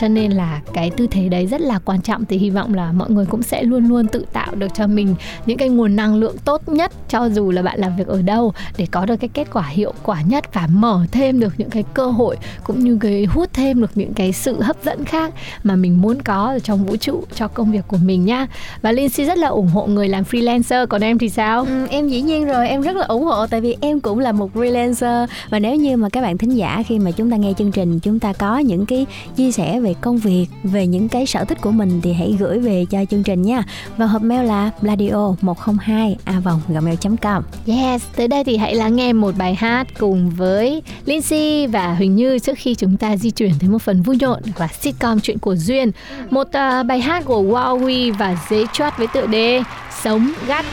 cho 0.00 0.08
nên 0.08 0.32
là 0.32 0.60
cái 0.72 0.90
tư 0.90 1.06
thế 1.10 1.28
đấy 1.28 1.46
rất 1.46 1.60
là 1.60 1.78
quan 1.84 2.00
trọng. 2.00 2.24
Thì 2.24 2.38
hy 2.38 2.50
vọng 2.50 2.74
là 2.74 2.92
mọi 2.92 3.10
người 3.10 3.26
cũng 3.26 3.42
sẽ 3.42 3.62
luôn 3.62 3.88
luôn 3.88 4.06
tự 4.06 4.24
tạo 4.32 4.54
được 4.54 4.74
cho 4.74 4.86
mình 4.86 5.14
những 5.46 5.58
cái 5.58 5.68
nguồn 5.68 5.96
năng 5.96 6.14
lượng 6.14 6.36
tốt 6.44 6.68
nhất 6.68 6.92
cho 7.08 7.28
dù 7.28 7.50
là 7.50 7.62
bạn 7.62 7.78
làm 7.78 7.96
việc 7.96 8.06
ở 8.06 8.22
đâu 8.22 8.52
để 8.76 8.86
có 8.90 9.06
được 9.06 9.16
cái 9.16 9.30
kết 9.34 9.48
quả 9.52 9.66
hiệu 9.66 9.92
quả 10.02 10.22
nhất 10.22 10.54
và 10.54 10.66
mở 10.66 11.06
thêm 11.12 11.40
được 11.40 11.54
những 11.58 11.70
cái 11.70 11.84
cơ 11.94 12.06
hội 12.06 12.36
cũng 12.64 12.84
như 12.84 12.98
cái 13.00 13.24
hút 13.24 13.50
thêm 13.52 13.80
được 13.80 13.90
những 13.94 14.14
cái 14.14 14.32
sự 14.32 14.62
hấp 14.62 14.76
dẫn 14.84 15.04
khác 15.04 15.34
mà 15.62 15.76
mình 15.76 16.02
muốn 16.02 16.22
có 16.22 16.46
ở 16.46 16.58
trong 16.58 16.84
vũ 16.84 16.96
trụ 16.96 17.24
cho 17.34 17.48
công 17.48 17.72
việc 17.72 17.84
của 17.88 17.96
mình 17.96 18.24
nhá 18.24 18.46
và 18.82 18.92
Lindsay 18.92 19.26
rất 19.26 19.38
là 19.38 19.48
ủng 19.48 19.68
hộ 19.68 19.86
người 19.86 20.08
làm 20.08 20.24
freelancer. 20.24 20.86
Còn 20.86 21.00
em 21.00 21.18
thì 21.18 21.28
sao? 21.28 21.64
Ừ, 21.64 21.86
em 21.90 22.08
dĩ 22.08 22.22
nhiên 22.22 22.44
rồi 22.46 22.68
em 22.68 22.82
rất 22.82 22.96
là 22.96 23.06
ủng 23.06 23.24
hộ 23.24 23.46
tại 23.46 23.60
vì 23.60 23.76
em 23.80 24.00
cũng 24.00 24.18
là 24.18 24.32
một 24.32 24.50
freelancer. 24.54 25.26
Và 25.50 25.58
nếu 25.58 25.76
như 25.76 25.96
mà 25.96 26.08
các 26.08 26.20
bạn 26.20 26.38
thính 26.38 26.56
giả 26.56 26.82
khi 26.86 26.98
mà 26.98 27.10
chúng 27.10 27.30
ta 27.30 27.36
nghe 27.36 27.52
chương 27.58 27.72
trình 27.72 28.00
chúng 28.00 28.18
ta 28.18 28.32
có 28.32 28.58
những 28.58 28.86
cái 28.86 29.06
chia 29.36 29.52
sẻ 29.52 29.80
về 29.82 29.94
công 30.00 30.18
việc 30.18 30.46
về 30.64 30.86
những 30.86 31.08
cái 31.08 31.26
sở 31.26 31.44
thích 31.44 31.60
của 31.60 31.70
mình 31.70 32.00
thì 32.02 32.12
hãy 32.12 32.36
gửi 32.38 32.58
về 32.58 32.84
cho 32.90 33.04
chương 33.04 33.22
trình 33.22 33.42
nha. 33.42 33.62
Và 33.96 34.06
hộp 34.06 34.22
mail 34.22 34.46
là 34.46 34.70
bladio 34.80 35.34
102 35.40 36.16
a 36.24 36.40
vòng 36.40 36.60
gmail 36.68 36.96
com. 37.22 37.42
Yes 37.66 38.02
tới 38.16 38.28
đây 38.28 38.44
thì 38.44 38.56
hãy 38.56 38.74
lắng 38.74 38.96
nghe 38.96 39.12
một 39.12 39.34
bài 39.38 39.54
hát 39.54 39.86
cùng 39.98 40.30
với 40.30 40.82
Lindsay 41.04 41.66
và 41.66 41.94
Huỳnh 41.94 42.16
Như 42.16 42.38
trước 42.38 42.58
khi 42.58 42.74
chúng 42.74 42.96
ta 42.96 43.16
di 43.16 43.30
chuyển 43.30 43.52
tới 43.60 43.70
một 43.70 43.82
phần 43.82 44.02
vui 44.02 44.16
nhộn 44.20 44.40
và 44.56 44.68
sitcom 44.68 45.20
chuyện 45.20 45.38
của 45.38 45.56
duyên. 45.56 45.90
Một 46.30 46.46
uh, 46.48 46.86
bài 46.86 47.00
hát 47.00 47.24
của 47.24 47.42
Wowie 47.42 48.12
và 48.12 48.38
Dế 48.50 48.64
chót 48.72 48.92
với 48.98 49.06
tựa 49.06 49.26
đề 49.26 49.62
sống 50.02 50.32
gắt. 50.46 50.64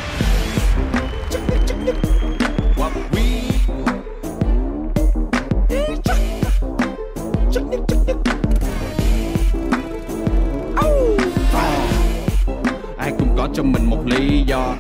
Cho 13.60 13.64
mình 13.64 13.86
một 13.86 14.06
lý 14.06 14.44
do. 14.46 14.76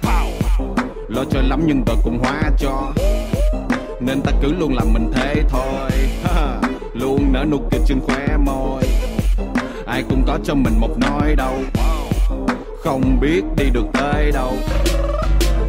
Lo 1.08 1.24
cho 1.32 1.42
lắm 1.42 1.62
nhưng 1.66 1.84
rồi 1.86 1.98
cũng 2.04 2.20
hóa 2.20 2.42
cho. 2.60 2.94
Nên 4.00 4.22
ta 4.22 4.32
cứ 4.42 4.54
luôn 4.60 4.74
làm 4.74 4.94
mình 4.94 5.12
thế 5.14 5.44
thôi. 5.50 5.92
Luôn 6.94 7.32
nở 7.32 7.46
nụ 7.52 7.58
cười 7.72 7.82
trên 7.86 8.00
khóe 8.00 8.38
môi. 8.46 8.84
Ai 9.86 10.04
cũng 10.10 10.24
có 10.28 10.40
cho 10.44 10.56
mình 10.56 10.74
một 10.80 10.98
nói 10.98 11.36
đâu 11.36 11.54
không 12.84 13.20
biết 13.22 13.44
đi 13.58 13.66
được 13.74 13.86
tới 13.94 14.32
đâu. 14.32 14.54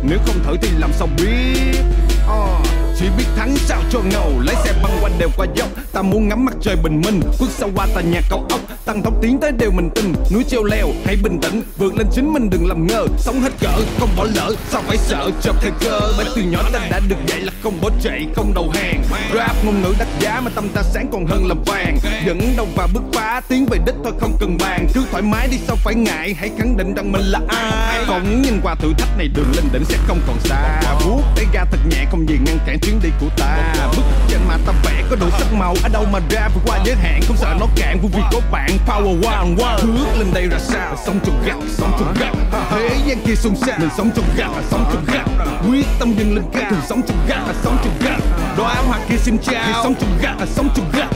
Nếu 0.03 0.19
không 0.27 0.37
thử 0.45 0.57
thì 0.63 0.69
làm 0.79 0.93
sao 0.93 1.09
biết? 1.19 1.81
Oh 2.27 2.60
chỉ 3.01 3.07
biết 3.19 3.25
thắng 3.37 3.55
trao 3.69 3.83
cho 3.91 4.01
ngầu 4.11 4.33
lấy 4.41 4.55
xe 4.65 4.73
băng 4.83 4.93
qua 5.01 5.11
đều 5.19 5.29
qua 5.37 5.47
dốc, 5.55 5.69
ta 5.93 6.03
muốn 6.03 6.29
ngắm 6.29 6.45
mặt 6.45 6.55
trời 6.63 6.77
bình 6.77 7.01
minh. 7.05 7.21
Bước 7.41 7.49
sau 7.51 7.69
qua 7.75 7.87
tòa 7.95 8.03
nhà 8.03 8.21
cao 8.31 8.47
ốc, 8.51 8.61
tăng 8.85 9.03
tốc 9.03 9.15
tiến 9.23 9.39
tới 9.41 9.53
đều 9.53 9.71
mình 9.71 9.91
tin. 9.95 10.13
Núi 10.33 10.45
treo 10.45 10.65
leo, 10.65 10.89
hãy 11.05 11.17
bình 11.23 11.39
tĩnh, 11.43 11.63
vượt 11.79 11.97
lên 11.97 12.07
chính 12.13 12.33
mình 12.33 12.51
đừng 12.51 12.67
làm 12.67 12.87
ngơ. 12.87 13.07
Sống 13.19 13.41
hết 13.41 13.53
cỡ, 13.61 13.73
không 14.01 14.09
bỏ 14.17 14.27
lỡ, 14.35 14.55
sao 14.71 14.83
phải 14.87 14.97
sợ? 14.97 15.31
Chợt 15.43 15.53
thời 15.61 15.71
cơ 15.81 16.01
bởi 16.17 16.27
từ 16.37 16.43
nhỏ 16.43 16.63
ta 16.73 16.89
đã 16.91 17.01
được 17.09 17.17
dạy 17.27 17.41
là 17.41 17.53
không 17.63 17.81
bỏ 17.81 17.91
chạy, 18.03 18.27
không 18.37 18.55
đầu 18.55 18.71
hàng. 18.75 19.03
Rap 19.35 19.65
ngôn 19.65 19.83
ngữ 19.83 19.95
đắt 19.99 20.09
giá 20.21 20.41
mà 20.41 20.51
tâm 20.55 20.69
ta 20.75 20.83
sáng 20.83 21.09
còn 21.13 21.27
hơn 21.27 21.47
là 21.47 21.55
vàng. 21.67 21.99
Dẫn 22.27 22.55
đầu 22.57 22.67
và 22.77 22.89
bước 22.95 23.03
phá, 23.13 23.41
tiến 23.49 23.67
về 23.67 23.79
đích 23.87 23.95
thôi 24.05 24.13
không 24.21 24.37
cần 24.41 24.59
bàn. 24.59 24.87
Cứ 24.95 25.05
thoải 25.11 25.23
mái 25.23 25.49
đi, 25.49 25.57
sao 25.67 25.77
phải 25.77 25.95
ngại? 25.95 26.35
Hãy 26.39 26.51
khẳng 26.59 26.77
định 26.77 26.95
rằng 26.95 27.13
mình 27.13 27.25
là 27.25 27.41
ai? 27.49 28.05
Còn 28.09 28.43
nhìn 28.43 28.61
qua 28.63 28.75
thử 28.75 28.93
thách 28.99 29.19
này, 29.19 29.29
đường 29.29 29.53
lên 29.57 29.65
đỉnh 29.73 29.85
sẽ 29.85 29.97
không 30.07 30.21
còn 30.27 30.37
xa. 30.41 30.83
Vuốt 31.05 31.23
tay 31.37 31.47
ga 31.53 31.65
thật 31.65 31.79
nhẹ, 31.91 32.05
không 32.11 32.29
gì 32.29 32.39
ngăn 32.47 32.59
cản 32.67 32.79
chuyến 32.91 33.01
đi 33.03 33.09
của 33.21 33.29
ta. 33.37 33.59
Bức 33.97 34.03
tranh 34.29 34.49
mà 34.49 34.59
ta 34.67 34.73
vẽ 34.85 35.03
có 35.11 35.17
đủ 35.17 35.27
sắc 35.39 35.53
màu, 35.53 35.75
ở 35.83 35.89
đâu 35.89 36.05
mà 36.13 36.19
ra 36.31 36.49
vượt 36.55 36.61
qua 36.67 36.79
giới 36.85 36.97
hạn. 36.97 37.21
Không 37.27 37.37
sợ 37.37 37.55
nó 37.61 37.67
cạn 37.77 38.01
vui 38.01 38.11
vì 38.15 38.23
có 38.33 38.41
bạn, 38.51 38.71
power 38.87 39.23
one 39.23 39.65
one. 39.65 39.83
Bước 39.83 40.19
lên 40.19 40.29
đây 40.35 40.49
ra 40.49 40.59
sao? 40.59 40.97
Sống 41.07 41.19
trong 41.25 41.43
gắt 41.47 41.57
sống 41.79 41.93
trong 41.99 42.15
gắt 42.21 42.61
thế 42.71 42.97
gian 43.07 43.19
kia 43.27 43.35
xôn 43.35 43.57
xao. 43.57 43.79
Mình 43.79 43.89
sống 43.97 44.11
trong 44.17 44.25
gắt 44.37 44.49
sống 44.71 44.85
trong 44.93 45.05
gắt 45.07 45.27
quyết 45.69 45.87
tâm 45.99 46.15
dừng 46.19 46.35
lên 46.35 46.45
cao. 46.53 46.71
Thường 46.71 46.81
sống 46.89 47.03
trong 47.09 47.17
gắt 47.29 47.39
sống 47.65 47.77
trong 47.85 47.95
gắt 48.05 48.21
đồ 48.57 48.65
áo 48.65 48.83
hoa 48.87 48.99
kia 49.09 49.17
xin 49.17 49.39
chào. 49.39 49.83
Sống 49.83 49.95
trong 50.01 50.19
gắt 50.23 50.49
sống 50.49 50.69
trong 50.75 50.91
gắt 50.93 51.09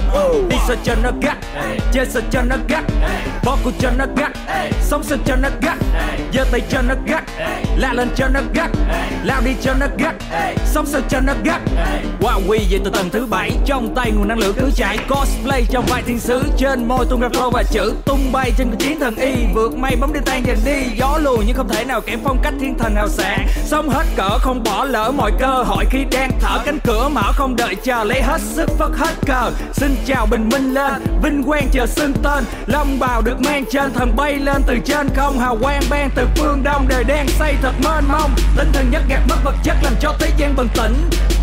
đi 0.48 0.56
sao 0.66 0.76
cho 0.84 0.94
nó 1.02 1.10
gắt. 1.22 1.36
Chơi 1.92 2.06
sao 2.06 2.22
cho 2.30 2.42
nó 2.42 2.56
gắt. 2.68 2.84
Bỏ 3.44 3.58
cuộc 3.64 3.72
cho 3.78 3.90
nó 3.90 4.04
gắt. 4.16 4.32
Sống 4.82 5.02
sao 5.04 5.18
cho 5.26 5.36
nó 5.36 5.48
gắt. 5.62 5.78
Giơ 6.34 6.44
tay 6.50 6.60
cho 6.70 6.82
nó 6.82 6.94
gắt. 7.06 7.24
La 7.76 7.92
lên 7.92 8.08
cho 8.16 8.28
nó 8.28 8.40
gắt. 8.54 8.70
Lao 9.24 9.40
đi 9.40 9.50
cho 9.62 9.74
nó 9.74 9.86
gắt. 9.98 10.14
Sống 10.64 10.86
sao 10.86 11.00
cho 11.08 11.20
nó 11.20 11.32
gắt 11.44 11.60
wow 12.20 12.40
quy 12.48 12.58
về 12.70 12.78
từ 12.84 12.90
tầng 12.90 13.10
thứ 13.10 13.26
bảy, 13.26 13.50
trong 13.66 13.94
tay 13.94 14.10
nguồn 14.10 14.28
năng 14.28 14.38
lượng 14.38 14.54
cứ 14.58 14.70
chạy 14.76 14.98
cosplay 15.08 15.64
trong 15.70 15.84
vai 15.86 16.02
thiên 16.02 16.20
sứ, 16.20 16.42
trên 16.56 16.88
môi 16.88 17.06
tung 17.06 17.20
ra 17.20 17.28
flow 17.28 17.50
và 17.50 17.62
chữ 17.70 17.92
tung 18.04 18.32
bay 18.32 18.52
trên 18.58 18.70
cuộc 18.70 18.76
chiến 18.78 19.00
thần 19.00 19.16
y, 19.16 19.32
vượt 19.54 19.76
mây 19.76 19.96
bóng 19.96 20.12
đi 20.12 20.20
tan 20.26 20.46
dần 20.46 20.58
đi, 20.64 20.96
gió 20.98 21.18
lùi 21.22 21.44
nhưng 21.46 21.56
không 21.56 21.68
thể 21.68 21.84
nào 21.84 22.00
kém 22.00 22.18
phong 22.24 22.38
cách 22.42 22.54
thiên 22.60 22.78
thần 22.78 22.94
hào 22.94 23.08
sảng. 23.08 23.46
Sống 23.64 23.88
hết 23.88 24.04
cỡ 24.16 24.38
không 24.38 24.62
bỏ 24.64 24.84
lỡ 24.84 25.12
mọi 25.16 25.32
cơ 25.38 25.62
hội 25.62 25.84
khi 25.90 26.04
đang 26.10 26.30
thở 26.40 26.58
cánh 26.64 26.78
cửa 26.84 27.08
mở 27.08 27.32
không 27.34 27.56
đợi 27.56 27.74
chờ 27.74 28.04
lấy 28.04 28.22
hết 28.22 28.40
sức 28.40 28.70
phất 28.78 28.90
hết 28.96 29.14
cờ. 29.26 29.50
Xin 29.72 29.96
chào 30.06 30.26
bình 30.26 30.48
minh 30.48 30.74
lên, 30.74 31.02
vinh 31.22 31.42
quang 31.44 31.68
chờ 31.72 31.86
xưng 31.86 32.12
tên. 32.22 32.44
Long 32.66 32.98
bào 32.98 33.22
được 33.22 33.40
mang 33.40 33.64
trên 33.72 33.92
thần 33.92 34.16
bay 34.16 34.34
lên, 34.34 34.62
từ 34.66 34.74
trên 34.84 35.08
không 35.16 35.38
hào 35.38 35.58
quang 35.62 35.82
ban 35.90 36.10
từ 36.14 36.26
phương 36.36 36.62
đông, 36.62 36.88
đời 36.88 37.04
đang 37.04 37.28
xây 37.28 37.54
thật 37.62 37.72
mênh 37.84 38.04
mông. 38.12 38.30
Tinh 38.56 38.68
thần 38.72 38.90
nhất 38.90 39.02
gạt 39.08 39.20
mất 39.28 39.36
vật 39.44 39.54
chất 39.64 39.76
làm 39.82 39.92
cho 40.00 40.14
thế 40.18 40.30
gian 40.36 40.54
bừng 40.56 40.68
tỉnh 40.74 40.94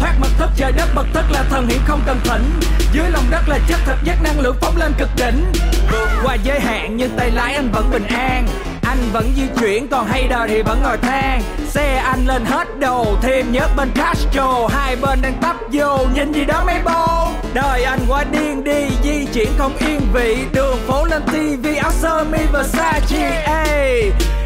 thoát 0.02 0.20
mặt 0.20 0.28
thất, 0.38 0.50
trời 0.56 0.72
đất 0.72 0.90
bật 0.96 1.06
thất 1.14 1.26
là 1.32 1.44
thần 1.50 1.68
hiện 1.68 1.80
không 1.86 2.02
cần 2.06 2.20
thỉnh. 2.24 2.60
Dưới 2.94 3.10
lòng 3.10 3.24
đất 3.30 3.50
là 3.50 3.60
chất 3.68 3.80
thật 3.86 3.96
giác 4.04 4.24
năng 4.24 4.40
lượng 4.40 4.56
phóng 4.62 4.78
lên 4.78 4.94
cực 4.98 5.10
đỉnh. 5.18 5.46
Vượt 5.92 6.10
qua 6.24 6.36
giới 6.44 6.60
hạn, 6.60 6.98
nhưng 6.98 7.18
tay 7.18 7.32
lái 7.32 7.54
anh 7.54 7.72
vẫn 7.72 7.90
bình 7.92 8.08
an. 8.08 8.48
Anh 8.82 8.98
vẫn 9.14 9.32
di 9.36 9.44
chuyển, 9.60 9.88
còn 9.88 10.08
hay 10.08 10.28
đời 10.28 10.48
thì 10.48 10.62
vẫn 10.62 10.82
ngồi 10.84 10.98
than 10.98 11.42
xe 11.68 11.98
anh 11.98 12.26
lên 12.26 12.46
hết 12.46 12.80
đồ, 12.80 13.18
thêm 13.22 13.52
nhớ 13.52 13.68
bên 13.78 13.92
Castro. 13.96 14.68
Hai 14.70 14.96
bên 14.96 15.22
đang 15.22 15.34
tấp 15.42 15.56
vô, 15.72 15.98
nhìn 16.16 16.32
gì 16.32 16.46
đó 16.46 16.64
mấy 16.66 16.80
bô. 16.86 17.28
Đời 17.54 17.84
anh 17.84 18.00
quá 18.08 18.24
điên 18.32 18.64
đi, 18.64 18.88
di 19.04 19.26
chuyển 19.34 19.50
không 19.58 19.78
yên 19.78 20.02
vị. 20.14 20.38
Đường 20.54 20.80
phố 20.88 21.06
lên 21.06 21.22
tivi 21.32 21.76
áo 21.76 21.92
sơ 21.92 22.24
mi 22.32 22.40
và 22.52 22.64
sa 22.64 23.00
chi 23.08 23.24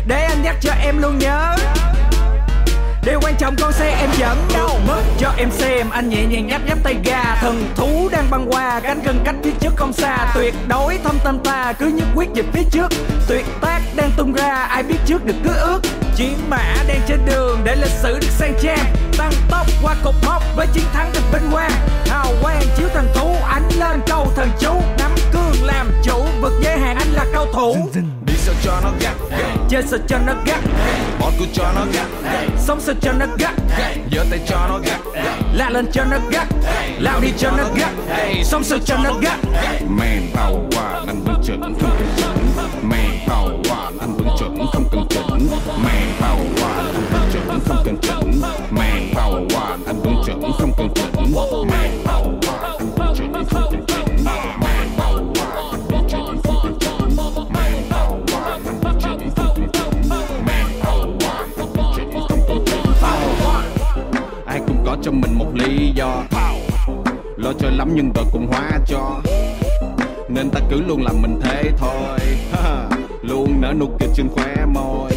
để 0.07 0.23
anh 0.23 0.43
nhắc 0.43 0.55
cho 0.61 0.71
em 0.83 1.01
luôn 1.01 1.19
nhớ. 1.19 1.55
Điều 3.05 3.19
quan 3.23 3.35
trọng 3.39 3.55
con 3.61 3.71
xe 3.71 3.97
em 3.99 4.09
dẫn 4.17 4.37
đâu? 4.53 4.69
Mất 4.87 5.01
cho 5.17 5.33
em 5.37 5.51
xem, 5.51 5.89
anh 5.89 6.09
nhẹ 6.09 6.25
nhàng 6.25 6.47
nhấp 6.47 6.61
nhấp 6.67 6.77
tay 6.83 6.95
ga 7.03 7.35
Thần 7.35 7.63
thú 7.75 8.09
đang 8.11 8.29
băng 8.29 8.47
qua, 8.49 8.79
cánh 8.79 9.01
gần 9.05 9.21
cách 9.25 9.35
phía 9.43 9.51
trước 9.59 9.73
không 9.75 9.93
xa. 9.93 10.31
Tuyệt 10.35 10.53
đối 10.67 10.97
thâm 10.97 11.17
tâm 11.23 11.39
ta, 11.43 11.73
cứ 11.79 11.87
nhất 11.87 12.07
quyết 12.15 12.27
về 12.35 12.43
phía 12.53 12.63
trước. 12.71 12.87
Tuyệt 13.27 13.45
tác 13.61 13.81
đang 13.95 14.11
tung 14.17 14.33
ra, 14.33 14.53
ai 14.53 14.83
biết 14.83 14.97
trước 15.05 15.25
được 15.25 15.35
cứ 15.43 15.51
ước. 15.55 15.79
Chiến 16.15 16.37
mã 16.49 16.75
đang 16.87 17.01
trên 17.07 17.19
đường, 17.25 17.61
để 17.63 17.75
lịch 17.75 17.91
sử 18.03 18.19
được 18.21 18.29
sang 18.29 18.53
trang 18.61 18.85
Tăng 19.17 19.31
tốc 19.49 19.67
qua 19.83 19.95
cột 20.03 20.15
mốc 20.25 20.43
với 20.55 20.67
chiến 20.73 20.83
thắng 20.93 21.11
được 21.13 21.31
vinh 21.33 21.51
quang 21.51 21.71
Hào 22.05 22.33
quang 22.41 22.61
chiếu 22.77 22.87
thần 22.93 23.07
thú, 23.15 23.35
ánh 23.47 23.69
lên 23.79 23.99
câu 24.07 24.27
thần 24.35 24.49
chú. 24.59 24.73
Nắm 24.99 25.11
cương 25.33 25.63
làm 25.63 25.91
chủ 26.03 26.25
vượt 26.41 26.53
giới 26.63 26.77
hạn, 26.77 26.97
anh 26.97 27.11
là 27.13 27.25
cao 27.33 27.45
thủ. 27.53 27.75
Đi 27.93 28.01
sao 28.45 28.55
cho 28.63 28.79
nó 28.83 28.91
gắt. 28.99 29.13
Chơi 29.69 29.83
sao 29.83 29.99
cho 30.07 30.17
nó 30.25 30.33
gắt. 30.45 30.59
Bỏ 31.19 31.31
cuộc 31.39 31.45
cho 31.53 31.71
nó 31.75 31.85
gắt. 31.93 32.07
Sống 32.57 32.79
sao 32.81 32.95
cho 33.01 33.11
nó 33.11 33.25
gắt. 33.39 33.53
Giơ 34.11 34.25
tay 34.29 34.39
cho 34.47 34.67
nó 34.69 34.79
gắt. 34.85 34.99
La 35.53 35.69
lên 35.69 35.91
cho 35.91 36.03
nó 36.03 36.17
gắt. 36.31 36.47
Lao 36.99 37.19
đi 37.21 37.31
cho 37.37 37.51
nó 37.51 37.63
gắt. 37.75 37.91
Sống 38.43 38.63
sao 38.63 38.79
cho 38.85 38.97
nó 39.03 39.13
gắt. 39.21 39.39
Man 39.87 40.27
power 40.33 41.07
anh 41.07 41.23
vẫn 41.25 41.43
chuẩn 41.45 41.61
không 41.61 41.75
cần 41.81 42.07
chỉnh 42.17 42.55
Man 42.81 43.19
power 43.27 43.99
anh 43.99 44.17
vẫn 44.17 44.27
chuẩn 44.39 44.57
không 44.73 44.85
cần 44.91 44.94
lo 67.45 67.53
cho 67.59 67.69
lắm 67.69 67.89
nhưng 67.93 68.11
rồi 68.13 68.25
cũng 68.31 68.47
hóa 68.47 68.79
cho. 68.87 69.21
Nên 70.29 70.49
ta 70.49 70.59
cứ 70.69 70.81
luôn 70.87 71.03
làm 71.03 71.21
mình 71.21 71.39
thế 71.43 71.71
thôi. 71.77 72.19
Luôn 73.21 73.61
nở 73.61 73.73
nụ 73.79 73.85
cười 73.99 74.09
trên 74.15 74.27
khóe 74.29 74.65
môi. 74.73 75.11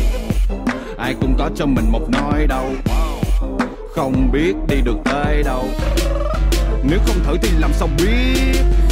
Ai 0.98 1.14
cũng 1.20 1.34
có 1.38 1.50
cho 1.56 1.66
mình 1.66 1.84
một 1.92 2.10
nói 2.10 2.46
đâu 2.46 2.66
không 3.94 4.32
biết 4.32 4.54
đi 4.68 4.76
được 4.84 4.96
tới 5.04 5.42
đâu. 5.42 5.64
Nếu 6.82 6.98
không 7.06 7.16
thử 7.24 7.36
thì 7.42 7.48
làm 7.58 7.72
sao 7.72 7.88
biết? 7.98 8.87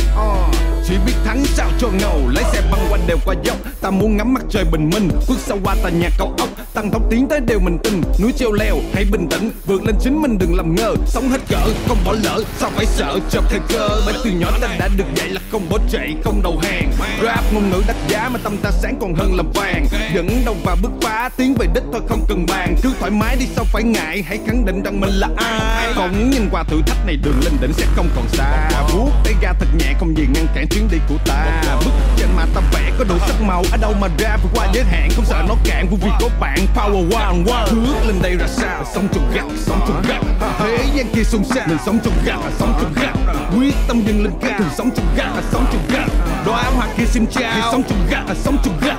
Chỉ 0.88 0.95
biết 1.07 1.12
thắng 1.25 1.45
sao 1.45 1.71
cho 1.78 1.88
ngầu. 2.00 2.28
Lái 2.28 2.45
xe 2.52 2.62
băng 2.71 2.81
quanh 2.90 3.00
đều 3.07 3.16
qua 3.25 3.35
dốc. 3.45 3.57
Ta 3.81 3.90
muốn 3.90 4.16
ngắm 4.16 4.35
mặt 4.35 4.43
trời 4.50 4.64
bình 4.64 4.90
minh. 4.90 5.09
Bước 5.28 5.38
sau 5.38 5.59
qua 5.64 5.76
tòa 5.83 5.90
nhà 5.90 6.09
cao 6.19 6.35
ốc. 6.38 6.49
Tăng 6.75 6.90
tốc 6.90 7.02
tiến 7.11 7.26
tới 7.31 7.40
đều 7.40 7.59
mình 7.61 7.78
tin. 7.83 8.00
Núi 8.23 8.33
treo 8.38 8.52
leo, 8.52 8.76
hãy 8.95 9.05
bình 9.05 9.28
tĩnh. 9.31 9.50
Vượt 9.66 9.85
lên 9.85 9.95
chính 10.00 10.23
mình, 10.23 10.38
đừng 10.38 10.55
làm 10.55 10.75
ngơ. 10.75 10.95
Sống 11.07 11.28
hết 11.28 11.40
cỡ, 11.49 11.61
không 11.88 11.99
bỏ 12.05 12.14
lỡ. 12.23 12.43
Sao 12.59 12.71
phải 12.75 12.87
sợ? 12.87 13.19
Chờ 13.31 13.40
thời 13.50 13.61
cơ 13.69 13.88
Bởi 14.07 14.14
từ 14.25 14.31
nhỏ 14.31 14.50
ta 14.61 14.69
đã 14.78 14.88
được 14.97 15.05
dạy 15.14 15.28
là 15.28 15.40
không 15.50 15.69
bỏ 15.71 15.78
chạy, 15.90 16.14
không 16.25 16.43
đầu 16.43 16.59
hàng. 16.62 16.93
Rap 17.23 17.45
ngôn 17.52 17.71
ngữ 17.71 17.83
đắt 17.87 17.97
giá 18.09 18.28
mà 18.28 18.38
tâm 18.45 18.57
ta 18.57 18.71
sáng 18.71 18.99
còn 19.00 19.14
hơn 19.14 19.35
là 19.35 19.43
vàng. 19.55 19.87
Dẫn 20.14 20.43
đầu 20.45 20.57
và 20.64 20.76
bước 20.83 20.93
phá 21.02 21.31
tiến 21.37 21.55
về 21.55 21.66
đích 21.75 21.85
thôi, 21.93 22.00
không 22.09 22.25
cần 22.28 22.47
bàn. 22.49 22.76
Cứ 22.83 22.93
thoải 23.00 23.11
mái 23.11 23.37
đi, 23.37 23.47
sao 23.57 23.64
phải 23.64 23.83
ngại? 23.83 24.25
Hãy 24.28 24.38
khẳng 24.47 24.64
định 24.64 24.83
rằng 24.83 25.00
mình 25.00 25.11
là 25.11 25.28
ai? 25.37 25.93
Còn 25.97 26.31
nhìn 26.31 26.49
qua 26.50 26.62
thử 26.62 26.81
thách 26.87 27.07
này, 27.07 27.16
đường 27.16 27.40
lên 27.45 27.52
đỉnh 27.61 27.73
sẽ 27.73 27.87
không 27.97 28.09
còn 28.16 28.28
xa. 28.28 28.71
Vuốt 28.93 29.11
tay 29.25 29.35
ga 29.43 29.52
thật 29.52 29.66
nhẹ, 29.78 29.93
không 29.99 30.16
gì 30.16 30.26
ngăn 30.35 30.47
cản 30.55 30.66
chuyến 30.76 30.88
đi 30.90 30.99
của 31.09 31.16
ta. 31.25 31.62
Bức 31.85 31.90
trên 32.16 32.28
mà 32.37 32.47
ta 32.54 32.61
vẽ 32.73 32.92
có 32.99 33.04
đủ 33.04 33.14
sắc 33.26 33.42
màu. 33.42 33.62
Ở 33.73 33.76
đâu 33.76 33.95
mà 34.00 34.09
ra 34.18 34.37
vượt 34.42 34.50
qua 34.54 34.66
giới 34.73 34.85
hạn 34.85 35.09
không 35.16 35.25
sợ 35.25 35.45
nó 35.49 35.54
cạn. 35.64 35.88
Vụ 35.90 35.97
vì 36.00 36.11
có 36.21 36.28
bạn 36.40 36.59
power 36.75 37.16
one 37.16 37.52
one. 37.52 37.71
Bước 37.73 38.06
lên 38.06 38.16
đây 38.23 38.37
ra 38.37 38.47
sao? 38.47 38.85
Sống 38.95 39.09
trong 39.14 39.33
gạo, 39.35 39.49
sống 39.66 39.80
trong 39.88 40.02
gạo 40.09 40.23
Thế 40.59 40.85
gian 40.95 41.06
kia 41.14 41.25
xôn 41.25 41.45
xao. 41.45 41.66
Mình 41.68 41.78
sống 41.87 41.99
trong 42.04 42.14
gạo, 42.25 42.42
sống 42.59 42.73
trong 42.80 42.92
gạo 43.02 43.16
Quyết 43.56 43.75
tâm 43.88 44.02
dừng 44.06 44.23
lên 44.23 44.33
cao. 44.42 44.59
Thường 44.59 44.68
sống 44.76 44.90
trong 44.97 45.06
gạo, 45.16 45.35
sống 45.52 45.64
trong 45.73 45.83
gạo 45.92 46.09
Đóa 46.47 46.62
hoa 46.76 46.87
kia 46.97 47.04
xin 47.06 47.26
chào. 47.26 47.73
sống 47.73 47.83
trong 47.88 48.06
gạo, 48.11 48.26
sống 48.45 48.56
trong 48.64 48.78
gạo 48.80 48.99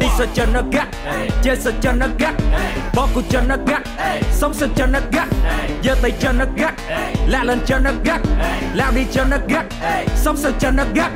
đi 0.00 0.06
sao 0.18 0.26
cho 0.34 0.44
nó 0.54 0.60
gắt 0.72 0.88
chơi 1.42 1.56
sao 1.56 1.72
cho 1.82 1.92
nó 1.92 2.06
gắt 2.18 2.34
bó 2.94 3.08
cuộc 3.14 3.22
cho 3.30 3.40
nó 3.48 3.56
gắt, 3.66 3.82
sống 4.32 4.54
sao 4.54 4.68
cho 4.76 4.86
nó 4.86 4.98
gắt, 5.12 5.28
giơ 5.84 5.94
tay 6.02 6.12
cho 6.20 6.32
nó 6.32 6.44
gắt, 6.56 6.74
la 7.26 7.44
lên 7.44 7.58
cho 7.66 7.78
nó 7.78 7.90
gắt, 8.04 8.20
lao 8.74 8.92
đi 8.94 9.02
cho 9.12 9.24
nó 9.24 9.36
gắt, 9.48 9.66
sống 10.16 10.36
sao 10.36 10.52
cho 10.60 10.70
nó 10.70 10.82
gắt. 10.94 11.10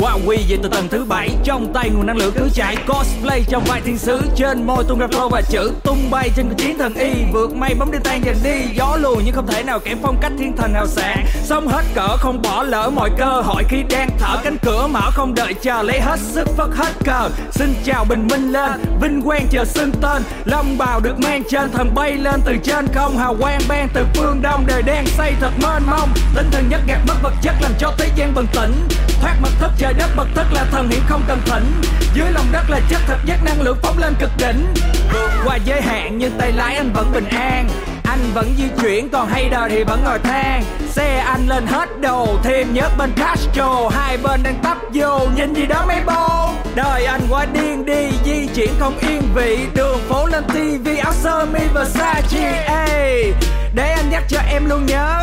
Qua 0.00 0.12
quy 0.26 0.36
về 0.48 0.56
từ 0.62 0.68
tầng 0.68 0.88
thứ 0.90 1.04
bảy, 1.04 1.30
trong 1.44 1.72
tay 1.72 1.90
nguồn 1.90 2.06
năng 2.06 2.16
lượng 2.16 2.32
cứ 2.36 2.48
chạy. 2.54 2.76
Cosplay 2.88 3.44
trong 3.48 3.64
vai 3.64 3.80
thiên 3.80 3.98
sứ, 3.98 4.20
trên 4.36 4.66
môi 4.66 4.84
tung 4.88 4.98
ra 4.98 5.06
flow 5.06 5.28
và 5.28 5.42
chữ 5.50 5.72
tung 5.84 6.10
bay 6.10 6.30
trên 6.36 6.54
chiến 6.56 6.78
thần 6.78 6.94
y. 6.94 7.10
Vượt 7.32 7.54
mây 7.54 7.74
bóng 7.74 7.92
đi 7.92 7.98
tan 8.04 8.24
dần 8.24 8.36
đi, 8.44 8.74
gió 8.74 8.96
lùi 9.00 9.22
nhưng 9.24 9.34
không 9.34 9.46
thể 9.46 9.62
nào 9.62 9.78
kém 9.78 9.98
phong 10.02 10.16
cách 10.20 10.32
thiên 10.38 10.56
thần 10.56 10.74
hào 10.74 10.86
sảng. 10.86 11.26
Sống 11.44 11.68
hết 11.68 11.82
cỡ 11.94 12.16
không 12.16 12.42
bỏ 12.42 12.62
lỡ 12.62 12.90
mọi 12.90 13.10
cơ 13.18 13.42
hội 13.44 13.64
khi 13.68 13.82
đang 13.90 14.10
thở 14.18 14.36
cánh 14.44 14.56
cửa 14.62 14.86
mở 14.90 15.10
không 15.10 15.34
đợi 15.34 15.54
chờ. 15.54 15.82
Lấy 15.82 16.00
hết 16.00 16.18
sức 16.20 16.48
phất 16.56 16.68
hết 16.76 16.92
cờ, 17.04 17.28
xin 17.50 17.74
chào 17.84 18.04
bình 18.04 18.28
minh 18.30 18.52
lên, 18.52 18.80
vinh 19.00 19.22
quang 19.22 19.46
chờ 19.50 19.64
xưng 19.64 19.92
tên. 20.02 20.22
Long 20.44 20.78
bào 20.78 21.00
được 21.00 21.18
mang 21.18 21.42
trên, 21.50 21.70
thần 21.72 21.94
bay 21.94 22.12
lên 22.12 22.40
từ 22.44 22.56
trên 22.64 22.86
không. 22.94 23.18
Hào 23.18 23.36
quang 23.40 23.60
ban 23.68 23.88
từ 23.94 24.06
phương 24.14 24.42
đông, 24.42 24.64
đời 24.66 24.82
đen 24.82 25.06
xây 25.06 25.32
thật 25.40 25.50
mênh 25.62 25.82
mông. 25.86 26.10
Tinh 26.34 26.46
thần 26.50 26.68
nhất 26.68 26.80
gạt 26.86 26.98
mất 27.08 27.14
vật 27.22 27.32
chất 27.42 27.54
làm 27.60 27.72
cho 27.78 27.92
thế 27.98 28.08
gian 28.16 28.34
bình 28.34 28.46
tỉnh. 28.52 28.88
Thoát 29.20 29.34
mật 29.40 29.50
thất, 29.60 29.70
trời 29.78 29.92
đất 29.92 30.10
mật 30.16 30.28
thất 30.34 30.46
là 30.52 30.64
thần 30.70 30.88
hiện 30.88 31.00
không 31.08 31.22
cần 31.28 31.38
thỉnh. 31.46 31.64
Dưới 32.14 32.32
lòng 32.32 32.46
đất 32.52 32.70
là 32.70 32.80
chất 32.90 33.00
thật 33.06 33.18
giác 33.24 33.44
năng 33.44 33.60
lượng 33.62 33.78
phóng 33.82 33.98
lên 33.98 34.14
cực 34.18 34.30
đỉnh. 34.38 34.66
Vượt 35.12 35.30
qua 35.44 35.56
giới 35.64 35.82
hạn, 35.82 36.18
nhưng 36.18 36.32
tay 36.38 36.52
lái 36.52 36.76
anh 36.76 36.92
vẫn 36.92 37.12
bình 37.12 37.28
an 37.28 37.68
anh 38.10 38.32
vẫn 38.34 38.54
di 38.58 38.64
chuyển, 38.82 39.08
còn 39.08 39.28
hay 39.28 39.48
đời 39.48 39.70
thì 39.70 39.84
vẫn 39.84 40.04
ngồi 40.04 40.18
than. 40.18 40.62
Xe 40.88 41.18
anh 41.18 41.48
lên 41.48 41.66
hết 41.66 42.00
đồ, 42.00 42.26
thêm 42.42 42.74
nhớ 42.74 42.88
bên 42.98 43.12
Castro. 43.16 43.88
Hai 43.90 44.16
bên 44.16 44.42
đang 44.42 44.58
tấp 44.62 44.78
vô, 44.94 45.18
nhìn 45.36 45.54
gì 45.54 45.66
đó 45.66 45.84
mấy 45.86 46.00
bô. 46.06 46.50
Đời 46.74 47.04
anh 47.04 47.20
quá 47.30 47.46
điên 47.52 47.84
đi, 47.84 48.08
di 48.24 48.46
chuyển 48.54 48.70
không 48.78 48.98
yên 48.98 49.22
vị. 49.34 49.66
Đường 49.74 49.98
phố 50.08 50.26
lên 50.26 50.44
tivi 50.54 50.96
áo 50.96 51.12
sơ 51.12 51.46
mi 51.52 51.60
Versace. 51.74 52.64
Ey 52.66 53.32
để 53.74 53.92
anh 53.92 54.10
nhắc 54.10 54.22
cho 54.28 54.38
em 54.52 54.66
luôn 54.68 54.86
nhớ. 54.86 55.22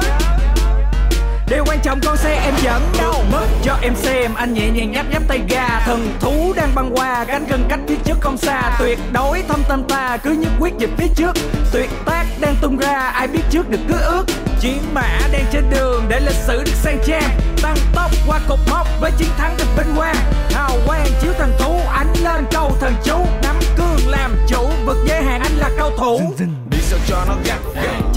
Điều 1.50 1.64
quan 1.68 1.80
trọng 1.84 2.00
con 2.06 2.18
xe 2.18 2.42
em 2.44 2.54
dẫn 2.64 2.82
đâu? 2.98 3.14
Mất 3.32 3.48
cho 3.64 3.78
em 3.82 3.96
xem, 3.96 4.34
Anh 4.36 4.54
nhẹ 4.54 4.70
nhàng 4.70 4.92
nhấp 4.92 5.06
nhấp 5.12 5.24
tay 5.28 5.42
ga. 5.50 5.80
Thần 5.86 6.08
thú 6.20 6.54
đang 6.56 6.76
băng 6.76 6.92
qua, 6.96 7.26
Cánh 7.28 7.46
gần 7.50 7.66
cách 7.70 7.80
phía 7.88 7.96
trước 8.04 8.18
không 8.22 8.38
xa. 8.38 8.76
Tuyệt 8.80 9.00
đối 9.14 9.42
thâm 9.48 9.64
tâm 9.70 9.84
ta, 9.90 10.18
Cứ 10.24 10.32
nhất 10.32 10.52
quyết 10.60 10.74
về 10.80 10.88
phía 10.98 11.08
trước. 11.16 11.32
Tuyệt 11.74 11.90
tác 12.06 12.26
đang 12.42 12.56
tung 12.62 12.78
ra, 12.78 13.00
Ai 13.00 13.28
biết 13.28 13.42
trước 13.50 13.70
được 13.70 13.80
cứ 13.88 13.96
ước. 14.00 14.26
Chiến 14.60 14.82
mã 14.94 15.20
đang 15.32 15.46
trên 15.52 15.64
đường, 15.70 16.06
Để 16.10 16.20
lịch 16.20 16.36
sử 16.48 16.64
được 16.64 16.76
sang 16.76 17.00
trang 17.06 17.40
Tăng 17.62 17.78
tốc 17.96 18.12
qua 18.28 18.40
cột 18.48 18.60
mốc 18.70 18.88
Với 19.02 19.12
chiến 19.18 19.30
thắng 19.38 19.56
được 19.58 19.66
vinh 19.78 19.96
quang 19.96 20.16
Hào 20.52 20.72
quang 20.88 21.08
chiếu 21.22 21.34
thần 21.38 21.54
thú, 21.60 21.80
Ánh 21.92 22.14
lên 22.24 22.46
câu 22.52 22.72
thần 22.80 22.94
chú. 23.04 23.18
Nắm 23.44 23.56
cương 23.78 24.08
làm 24.08 24.36
chủ 24.48 24.70
Vượt 24.86 24.98
giới 25.08 25.24
hạn 25.24 25.42
anh 25.42 25.58
là 25.58 25.70
cao 25.78 25.92
thủ. 25.98 26.34
Đi 26.70 26.78
sao 26.82 27.00
cho 27.08 27.26
nó 27.28 27.36
gắt 27.46 27.60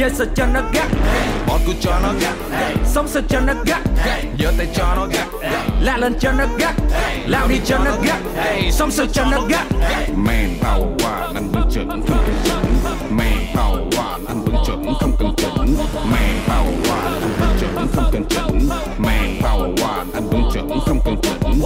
Chơi 0.00 0.11
sao 0.11 0.26
cho 0.37 0.47
nó 0.47 0.61
gắt. 0.73 0.87
Bỏ 1.47 1.59
cuộc 1.66 1.73
cho 1.80 2.00
nó 2.02 2.12
gắt. 2.21 2.35
Sống 2.85 3.09
sao 3.09 3.23
cho 3.28 3.40
nó 3.40 3.52
gắt. 3.66 3.80
Giơ 4.38 4.52
tay 4.59 4.66
cho 4.75 4.95
nó 4.97 5.07
gắt. 5.12 5.26
La 5.80 5.97
lên 5.97 6.14
cho 6.21 6.33
nó 6.33 6.45
gắt. 6.59 6.75
Lao 7.26 7.49
đi 7.49 7.56
cho 7.65 7.78
nó 7.78 7.91
gắt. 8.02 8.19
Sống 8.73 8.91
sao 8.91 9.06
cho 9.13 9.25
nó 9.25 9.41
gắt. 9.49 9.67
Man 10.17 10.56
power 10.60 11.34
anh 11.34 11.49
vẫn 11.52 11.71
chuẩn 11.75 11.89
không 11.89 12.02
cần 12.08 12.34
chỉnh 12.45 12.75
Man 13.10 13.47
power 13.54 14.26
anh 14.28 14.45
vẫn 14.45 14.65
chuẩn 14.67 14.95
không 15.00 15.13
cần 15.19 15.34
chỉnh 15.36 15.76
Man 16.10 16.41
power 16.49 17.02
anh 17.23 17.32
vẫn 17.41 17.56
chuẩn 17.60 17.89
không 17.95 18.10
cần 18.13 18.25
chỉnh 18.28 18.69
Man 18.99 19.41
power 19.43 20.04
anh 20.15 20.28
vẫn 20.30 20.50
chuẩn 20.52 20.80
không 20.86 20.99
cần 21.04 21.17
chỉnh 21.23 21.60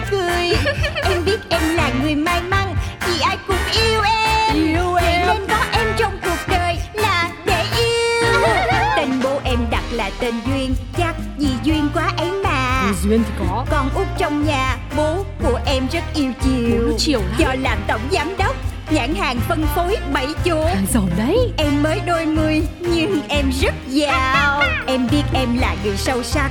tươi 0.00 0.20
cười. 0.20 0.72
Em 1.12 1.24
biết 1.24 1.38
em 1.48 1.62
là 1.74 1.90
người 2.02 2.14
may 2.14 2.42
mắn 2.42 2.74
Vì 3.06 3.20
ai 3.20 3.38
cũng 3.46 3.56
yêu 3.72 4.00
em. 4.02 4.54
Yêu 4.54 4.94
em. 4.94 5.26
nên 5.26 5.46
có 5.48 5.64
em 5.72 5.86
trong 5.96 6.18
cuộc 6.22 6.38
đời 6.48 6.76
là 6.94 7.30
để 7.46 7.64
yêu. 7.78 8.40
Tên 8.96 9.10
bố 9.22 9.40
em 9.44 9.58
đặt 9.70 9.84
là 9.90 10.10
tên 10.20 10.34
Duyên 10.46 10.74
Chắc 10.98 11.14
vì 11.38 11.48
duyên 11.64 11.88
quá 11.94 12.12
ấy 12.16 12.30
mà. 12.44 12.92
Duyên 13.02 13.22
thì 13.24 13.32
có. 13.38 13.66
Con 13.70 13.90
út 13.94 14.06
trong 14.18 14.46
nhà 14.46 14.76
Bố 14.96 15.24
của 15.42 15.60
em 15.66 15.86
rất 15.92 16.04
yêu 16.14 16.32
chiều. 16.42 16.88
Bố 16.88 16.96
chiều 16.98 17.20
lắm. 17.20 17.38
Do 17.38 17.54
làm 17.62 17.78
tổng 17.88 18.08
giám 18.10 18.36
đốc 18.38 18.56
Nhãn 18.90 19.14
hàng 19.14 19.40
phân 19.48 19.66
phối 19.74 19.96
bảy 20.12 20.26
chỗ. 20.44 20.64
Hàng 20.64 20.86
giàu 20.92 21.08
đấy. 21.18 21.52
Em 21.56 21.82
mới 21.82 22.00
đôi 22.06 22.26
mươi 22.26 22.62
nhưng 22.80 23.20
em 23.28 23.50
rất 23.62 23.74
giàu. 23.88 24.62
Em 24.86 25.08
biết 25.10 25.22
em 25.32 25.58
là 25.58 25.76
người 25.84 25.96
sâu 25.96 26.22
sắc 26.22 26.50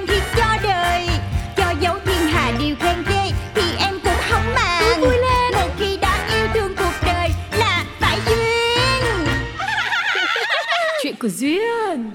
của 11.21 11.29
Duyên. 11.29 12.11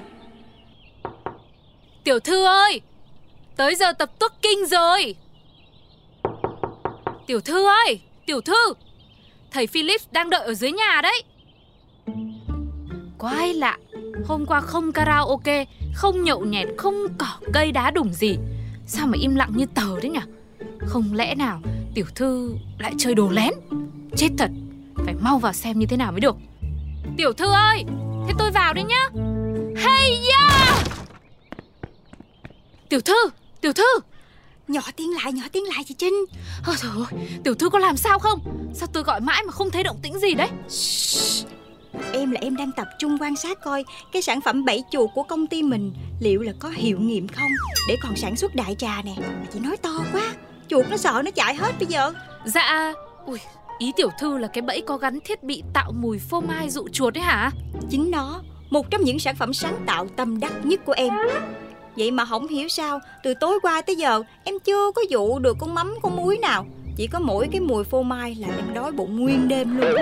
Tiểu 2.05 2.21
thư 2.21 2.45
ơi, 2.45 2.81
Tới 3.57 3.75
giờ 3.75 3.93
tập 3.93 4.11
tuất 4.19 4.33
kinh 4.43 4.67
rồi. 4.67 5.15
Tiểu 7.27 7.41
thư 7.41 7.67
ơi, 7.67 8.01
Tiểu 8.27 8.41
thư, 8.41 8.73
Thầy 9.51 9.67
Philip 9.67 10.01
đang 10.13 10.31
đợi 10.31 10.47
ở 10.47 10.55
dưới 10.55 10.73
nhà 10.73 11.01
đấy. 11.03 11.23
Quái 13.19 13.55
lạ, 13.55 13.79
Hôm 14.27 14.47
qua 14.47 14.61
không 14.61 14.93
karaoke, 14.93 15.65
Không 15.95 16.25
nhậu 16.25 16.45
nhẹt, 16.45 16.67
Không 16.77 16.95
cỏ 17.19 17.39
cây 17.53 17.73
đá 17.73 17.91
đủng 17.91 18.13
gì. 18.13 18.39
Sao 18.87 19.07
mà 19.07 19.19
im 19.21 19.35
lặng 19.35 19.53
như 19.57 19.67
tờ 19.75 20.01
đấy 20.01 20.11
nhỉ 20.11 20.21
Không 20.87 21.15
lẽ 21.15 21.35
nào 21.35 21.61
Tiểu 21.95 22.07
thư 22.15 22.55
lại 22.79 22.93
chơi 22.99 23.15
đồ 23.15 23.31
lén? 23.31 23.53
Chết 24.17 24.29
thật, 24.39 24.51
Phải 25.05 25.15
mau 25.21 25.39
vào 25.39 25.53
xem 25.53 25.79
như 25.79 25.87
thế 25.87 25.97
nào 25.97 26.13
mới 26.13 26.21
được. 26.21 26.37
Tiểu 27.17 27.33
thư 27.33 27.53
ơi! 27.53 27.85
Thế 28.27 28.33
tôi 28.39 28.51
vào 28.51 28.75
đây 28.75 28.85
nhá. 28.85 29.09
Hey 29.77 30.19
ya 30.33 30.75
Tiểu 32.89 33.01
thư 33.01 33.31
Tiểu 33.61 33.73
thư. 33.73 34.01
Nhỏ 34.69 34.81
tiếng 34.97 35.15
lại, 35.15 35.33
nhỏ 35.33 35.45
tiếng 35.53 35.65
lại 35.65 35.85
chị 35.87 35.95
Trinh. 35.99 36.15
Ôi 36.67 36.77
trời 36.79 36.91
ơi 36.97 37.27
Tiểu 37.45 37.55
thư 37.55 37.69
có 37.69 37.79
làm 37.79 37.97
sao 37.97 38.19
không? 38.19 38.41
Sao 38.75 38.89
tôi 38.93 39.03
gọi 39.03 39.21
mãi 39.21 39.43
mà 39.47 39.53
không 39.53 39.71
thấy 39.71 39.83
động 39.83 39.99
tĩnh 40.03 40.19
gì 40.19 40.35
đấy? 40.35 40.49
Em 42.13 42.31
là 42.31 42.41
em 42.41 42.57
đang 42.57 42.73
tập 42.73 42.89
trung 42.99 43.19
quan 43.21 43.37
sát 43.37 43.61
coi 43.65 43.85
Cái 44.13 44.23
sản 44.23 44.41
phẩm 44.41 44.65
bẫy 44.65 44.85
chuột 44.91 45.11
của 45.15 45.23
công 45.23 45.47
ty 45.47 45.63
mình 45.63 45.93
Liệu 46.21 46.43
là 46.43 46.53
có 46.59 46.69
hiệu 46.69 46.99
nghiệm 47.01 47.29
không? 47.29 47.51
Để 47.89 47.97
còn 48.03 48.17
sản 48.17 48.37
xuất 48.37 48.55
đại 48.55 48.75
trà 48.79 49.03
nè. 49.03 49.15
Mà 49.19 49.47
chị 49.53 49.59
nói 49.59 49.77
to 49.77 50.05
quá 50.13 50.35
Chuột 50.69 50.87
nó 50.91 50.97
sợ 50.97 51.23
nó 51.25 51.31
chạy 51.31 51.55
hết 51.55 51.73
bây 51.79 51.87
giờ. 51.87 52.13
Dạ. 52.45 52.93
Ui 53.27 53.39
Ý 53.79 53.93
tiểu 53.97 54.11
thư 54.19 54.39
là 54.39 54.49
cái 54.49 54.63
bẫy 54.63 54.81
có 54.87 54.97
gắn 54.97 55.19
thiết 55.25 55.43
bị 55.43 55.63
tạo 55.73 55.93
mùi 55.93 56.19
phô 56.19 56.41
mai 56.41 56.71
dụ 56.71 56.89
chuột 56.89 57.15
đấy 57.15 57.25
hả? 57.25 57.51
Chính 57.91 58.11
nó 58.11 58.43
Một 58.71 58.91
trong 58.91 59.05
những 59.05 59.19
sản 59.19 59.37
phẩm 59.37 59.53
sáng 59.53 59.77
tạo 59.87 60.07
tâm 60.17 60.41
đắc 60.41 60.53
nhất 60.65 60.81
của 60.85 60.93
em. 60.93 61.13
Vậy 61.97 62.11
mà 62.11 62.25
không 62.25 62.49
hiểu 62.49 62.69
sao 62.69 63.01
Từ 63.25 63.35
tối 63.41 63.59
qua 63.63 63.83
tới 63.83 63.97
giờ 63.97 64.23
Em 64.45 64.55
chưa 64.65 64.91
có 64.95 65.03
dụ 65.11 65.39
được 65.39 65.57
con 65.61 65.75
mắm 65.75 65.95
con 66.03 66.17
muối 66.17 66.39
nào. 66.39 66.67
Chỉ 66.97 67.07
có 67.07 67.19
mỗi 67.19 67.49
cái 67.53 67.61
mùi 67.61 67.85
phô 67.85 68.03
mai 68.03 68.35
là 68.35 68.49
em 68.57 68.75
đói 68.75 68.93
bụng 68.93 69.21
nguyên 69.21 69.49
đêm 69.49 69.77
luôn. 69.77 69.95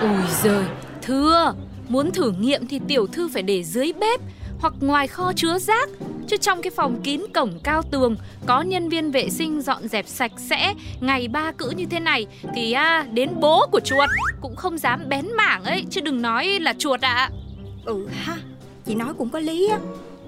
Ôi 0.00 0.20
giời 0.42 0.64
Thưa 1.02 1.54
Muốn 1.88 2.10
thử 2.10 2.30
nghiệm 2.30 2.66
thì 2.66 2.80
tiểu 2.88 3.06
thư 3.06 3.28
phải 3.28 3.42
để 3.42 3.64
dưới 3.64 3.92
bếp 4.00 4.20
Hoặc 4.60 4.72
ngoài 4.80 5.06
kho 5.06 5.32
chứa 5.36 5.58
rác 5.58 5.88
Chứ 6.28 6.36
trong 6.36 6.62
cái 6.62 6.70
phòng 6.70 7.00
kín 7.02 7.20
cổng 7.34 7.58
cao 7.62 7.82
tường 7.82 8.16
Có 8.46 8.62
nhân 8.62 8.88
viên 8.88 9.10
vệ 9.10 9.30
sinh 9.30 9.60
dọn 9.60 9.88
dẹp 9.88 10.06
sạch 10.08 10.32
sẽ 10.36 10.74
Ngày 11.00 11.28
ba 11.28 11.52
cữ 11.52 11.70
như 11.76 11.86
thế 11.90 12.00
này 12.00 12.26
Thì 12.54 12.72
à, 12.72 13.06
đến 13.12 13.30
bố 13.40 13.66
của 13.72 13.80
chuột 13.80 14.08
Cũng 14.40 14.56
không 14.56 14.78
dám 14.78 15.08
bén 15.08 15.26
mảng 15.36 15.64
ấy. 15.64 15.84
Chứ 15.90 16.00
đừng 16.00 16.22
nói 16.22 16.46
là 16.60 16.74
chuột 16.78 17.00
ạ. 17.00 17.14
À. 17.14 17.30
Ừ 17.84 18.08
ha 18.10 18.36
Chị 18.86 18.94
nói 18.94 19.14
cũng 19.18 19.28
có 19.28 19.38
lý 19.38 19.68
á. 19.68 19.78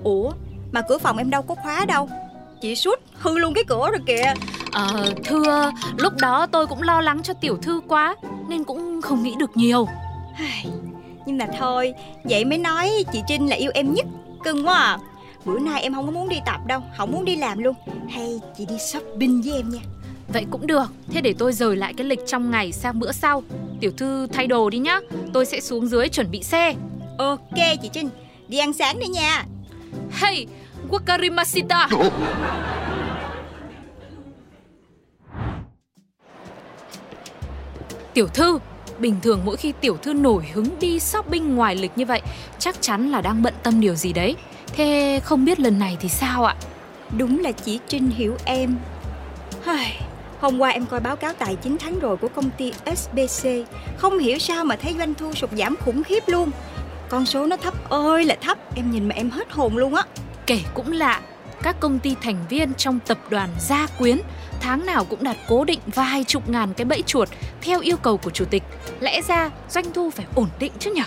Ủa 0.02 0.32
mà 0.72 0.82
cửa 0.88 0.98
phòng 0.98 1.18
em 1.18 1.30
đâu 1.30 1.42
có 1.42 1.54
khóa 1.54 1.84
đâu? 1.84 2.08
Chị 2.60 2.76
suốt 2.76 3.00
hư 3.12 3.38
luôn 3.38 3.54
cái 3.54 3.64
cửa 3.64 3.88
rồi 3.90 4.00
kìa. 4.06 4.34
Ờ 4.72 5.12
thưa 5.24 5.70
Lúc 5.96 6.12
đó 6.20 6.46
tôi 6.46 6.66
cũng 6.66 6.82
lo 6.82 7.00
lắng 7.00 7.22
cho 7.22 7.34
tiểu 7.34 7.56
thư 7.62 7.80
quá 7.88 8.16
Nên 8.48 8.64
cũng 8.64 9.02
không 9.02 9.22
nghĩ 9.22 9.34
được 9.38 9.56
nhiều. 9.56 9.86
Nhưng 11.26 11.38
mà 11.38 11.46
thôi 11.58 11.94
Vậy 12.24 12.44
mới 12.44 12.58
nói 12.58 13.04
chị 13.12 13.22
Trinh 13.28 13.48
là 13.48 13.56
yêu 13.56 13.70
em 13.74 13.94
nhất. 13.94 14.06
Cưng 14.44 14.66
quá 14.66 14.74
à 14.74 14.98
Bữa 15.44 15.58
nay 15.58 15.82
em 15.82 15.94
không 15.94 16.06
có 16.06 16.12
muốn 16.12 16.28
đi 16.28 16.40
tập 16.46 16.60
đâu 16.66 16.82
Không 16.98 17.12
muốn 17.12 17.24
đi 17.24 17.36
làm 17.36 17.58
luôn. 17.58 17.74
Hay 18.08 18.40
chị 18.58 18.66
đi 18.66 18.78
shopping 18.78 19.42
với 19.42 19.52
em 19.52 19.68
nha. 19.70 19.80
Vậy 20.28 20.46
cũng 20.50 20.66
được 20.66 20.92
Thế 21.08 21.20
để 21.20 21.34
tôi 21.38 21.52
rời 21.52 21.76
lại 21.76 21.94
cái 21.96 22.06
lịch 22.06 22.20
trong 22.26 22.50
ngày 22.50 22.72
sang 22.72 23.00
bữa 23.00 23.12
sau. 23.12 23.42
Tiểu 23.80 23.90
thư 23.96 24.26
thay 24.32 24.46
đồ 24.46 24.70
đi 24.70 24.78
nhá 24.78 25.00
Tôi 25.32 25.46
sẽ 25.46 25.60
xuống 25.60 25.86
dưới 25.86 26.08
chuẩn 26.08 26.30
bị 26.30 26.42
xe. 26.42 26.74
Ok 27.18 27.56
chị 27.82 27.90
Trinh 27.92 28.10
Đi 28.48 28.58
ăn 28.58 28.72
sáng 28.72 28.98
đi 28.98 29.06
nha. 29.06 29.44
Hey 30.10 30.46
Wakarimashita 30.90 31.88
Tiểu 38.14 38.26
thư 38.26 38.58
Bình 38.98 39.16
thường 39.22 39.40
mỗi 39.44 39.56
khi 39.56 39.72
tiểu 39.80 39.96
thư 39.96 40.12
nổi 40.12 40.44
hứng 40.54 40.66
đi 40.80 41.00
shopping 41.00 41.56
ngoài 41.56 41.76
lịch 41.76 41.92
như 41.96 42.04
vậy 42.06 42.20
Chắc 42.58 42.82
chắn 42.82 43.10
là 43.10 43.20
đang 43.20 43.42
bận 43.42 43.54
tâm 43.62 43.80
điều 43.80 43.94
gì 43.94 44.12
đấy 44.12 44.36
Thế 44.72 45.20
không 45.24 45.44
biết 45.44 45.60
lần 45.60 45.78
này 45.78 45.96
thì 46.00 46.08
sao 46.08 46.44
ạ? 46.44 46.54
Đúng 47.18 47.38
là 47.38 47.52
chỉ 47.52 47.80
Trinh 47.88 48.10
hiểu 48.10 48.36
em. 48.44 48.76
Hôm 50.40 50.58
qua 50.58 50.70
em 50.70 50.86
coi 50.86 51.00
báo 51.00 51.16
cáo 51.16 51.32
tài 51.32 51.56
chính 51.56 51.78
tháng 51.78 51.98
rồi 51.98 52.16
của 52.16 52.28
công 52.28 52.50
ty 52.50 52.72
SBC 52.96 53.48
Không 53.96 54.18
hiểu 54.18 54.38
sao 54.38 54.64
mà 54.64 54.76
thấy 54.76 54.94
doanh 54.98 55.14
thu 55.14 55.32
sụt 55.32 55.50
giảm 55.50 55.76
khủng 55.76 56.02
khiếp 56.02 56.22
luôn. 56.26 56.50
Con 57.08 57.26
số 57.26 57.46
nó 57.46 57.56
thấp 57.56 57.90
ơi 57.90 58.24
là 58.24 58.36
thấp 58.40 58.58
Em 58.76 58.90
nhìn 58.90 59.08
mà 59.08 59.14
em 59.14 59.30
hết 59.30 59.52
hồn 59.52 59.76
luôn 59.76 59.94
á. 59.94 60.02
Kể 60.46 60.60
cũng 60.74 60.92
lạ 60.92 61.20
Các 61.62 61.80
công 61.80 61.98
ty 61.98 62.14
thành 62.22 62.36
viên 62.48 62.74
trong 62.74 62.98
tập 63.06 63.18
đoàn 63.30 63.48
Gia 63.60 63.86
Quyến 63.86 64.18
Tháng 64.60 64.86
nào 64.86 65.04
cũng 65.04 65.24
đặt 65.24 65.36
cố 65.48 65.64
định 65.64 65.80
vài 65.86 66.24
chục 66.24 66.48
ngàn 66.48 66.74
cái 66.74 66.84
bẫy 66.84 67.02
chuột 67.02 67.28
Theo 67.62 67.80
yêu 67.80 67.96
cầu 67.96 68.16
của 68.16 68.30
chủ 68.30 68.44
tịch. 68.44 68.62
Lẽ 69.00 69.22
ra 69.22 69.50
doanh 69.70 69.92
thu 69.92 70.10
phải 70.10 70.26
ổn 70.34 70.48
định 70.58 70.72
chứ 70.78 70.92
nhỉ 70.94 71.02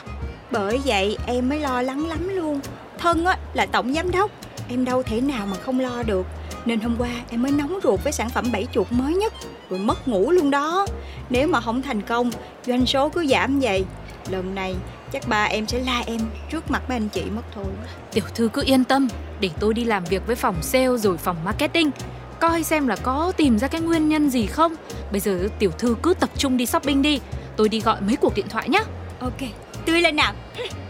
Bởi 0.52 0.80
vậy 0.86 1.18
em 1.26 1.50
mới 1.50 1.60
lo 1.60 1.82
lắng 1.82 2.08
lắm 2.08 2.30
luôn 2.30 2.60
Thân 2.98 3.26
á, 3.26 3.38
là 3.54 3.66
tổng 3.66 3.94
giám 3.94 4.12
đốc. 4.12 4.32
Em 4.70 4.86
đâu 4.86 5.04
thể 5.04 5.22
nào 5.22 5.46
mà 5.46 5.58
không 5.58 5.80
lo 5.80 6.04
được. 6.04 6.26
Nên 6.66 6.80
hôm 6.80 6.96
qua 6.98 7.10
em 7.30 7.42
mới 7.42 7.52
nóng 7.52 7.80
ruột 7.84 8.04
với 8.04 8.14
sản 8.14 8.30
phẩm 8.30 8.46
bẫy 8.52 8.68
chuột 8.74 8.92
mới 8.92 9.14
nhất. 9.14 9.34
Rồi 9.70 9.80
mất 9.80 10.08
ngủ 10.08 10.32
luôn 10.32 10.52
đó. 10.52 10.86
Nếu 11.30 11.48
mà 11.48 11.62
không 11.62 11.82
thành 11.82 12.02
công 12.02 12.32
Doanh 12.66 12.86
số 12.86 13.10
cứ 13.10 13.28
giảm 13.28 13.60
vậy. 13.60 13.86
Lần 14.30 14.56
này 14.56 14.76
chắc 15.12 15.28
ba 15.28 15.44
em 15.44 15.68
sẽ 15.68 15.80
la 15.80 16.04
em 16.06 16.20
trước 16.52 16.72
mặt 16.72 16.84
mấy 16.90 16.98
anh 16.98 17.10
chị 17.10 17.24
mất 17.36 17.42
thôi. 17.56 17.66
Tiểu 18.14 18.24
thư 18.36 18.50
cứ 18.54 18.64
yên 18.66 18.84
tâm. 18.84 19.08
Để 19.40 19.50
tôi 19.60 19.74
đi 19.74 19.84
làm 19.84 20.04
việc 20.04 20.28
với 20.28 20.36
phòng 20.36 20.56
sale 20.62 20.98
rồi 20.98 21.18
phòng 21.18 21.38
marketing. 21.46 21.92
Coi 22.40 22.64
xem 22.64 22.88
là 22.88 22.96
có 22.96 23.32
tìm 23.38 23.60
ra 23.60 23.68
cái 23.68 23.82
nguyên 23.82 24.10
nhân 24.10 24.30
gì 24.30 24.46
không. 24.46 24.76
Bây 25.12 25.20
giờ 25.20 25.48
tiểu 25.60 25.72
thư 25.72 25.96
cứ 26.04 26.14
tập 26.14 26.30
trung 26.38 26.58
đi 26.58 26.66
shopping 26.66 27.02
đi. 27.02 27.20
Tôi 27.58 27.70
đi 27.70 27.80
gọi 27.80 28.02
mấy 28.02 28.16
cuộc 28.16 28.36
điện 28.36 28.46
thoại 28.50 28.70
nhé 28.70 28.84
Ok, 29.20 29.40
tươi 29.86 30.02
lên 30.02 30.16
nào 30.16 30.34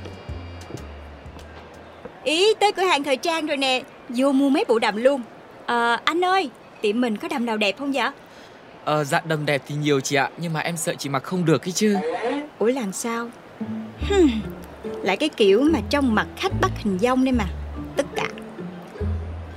Ý 2.24 2.54
tới 2.60 2.72
cửa 2.72 2.84
hàng 2.84 3.04
thời 3.04 3.18
trang 3.18 3.46
rồi 3.46 3.58
nè. 3.58 3.84
Vô 4.10 4.32
mua 4.32 4.50
mấy 4.50 4.66
bộ 4.68 4.80
đầm 4.80 4.96
luôn. 4.96 5.22
Ờ 5.66 5.98
anh 6.06 6.26
ơi 6.26 6.50
Tiệm 6.82 7.02
mình 7.02 7.18
có 7.18 7.28
đầm 7.28 7.46
nào 7.46 7.58
đẹp 7.58 7.78
không 7.80 7.92
vậy? 7.92 8.10
Ờ 8.84 9.04
dạ 9.04 9.22
đầm 9.26 9.46
đẹp 9.46 9.62
thì 9.68 9.76
nhiều 9.76 10.00
chị 10.00 10.16
ạ 10.16 10.30
Nhưng 10.38 10.54
mà 10.54 10.60
em 10.60 10.78
sợ 10.78 10.94
chị 11.00 11.10
mặc 11.10 11.24
không 11.24 11.46
được 11.46 11.58
cái 11.58 11.72
chứ. 11.72 11.98
Ủa 12.60 12.66
làm 12.66 12.94
sao? 12.94 13.30
Hmm. 14.10 14.30
Lại 14.84 15.18
cái 15.18 15.30
kiểu 15.30 15.62
mà 15.74 15.80
trong 15.90 16.16
mặt 16.16 16.28
khách 16.38 16.52
bắt 16.62 16.72
hình 16.78 17.00
dong 17.00 17.26
đây 17.26 17.32
mà. 17.32 17.46
Tất 17.96 18.06
cả. 18.16 18.28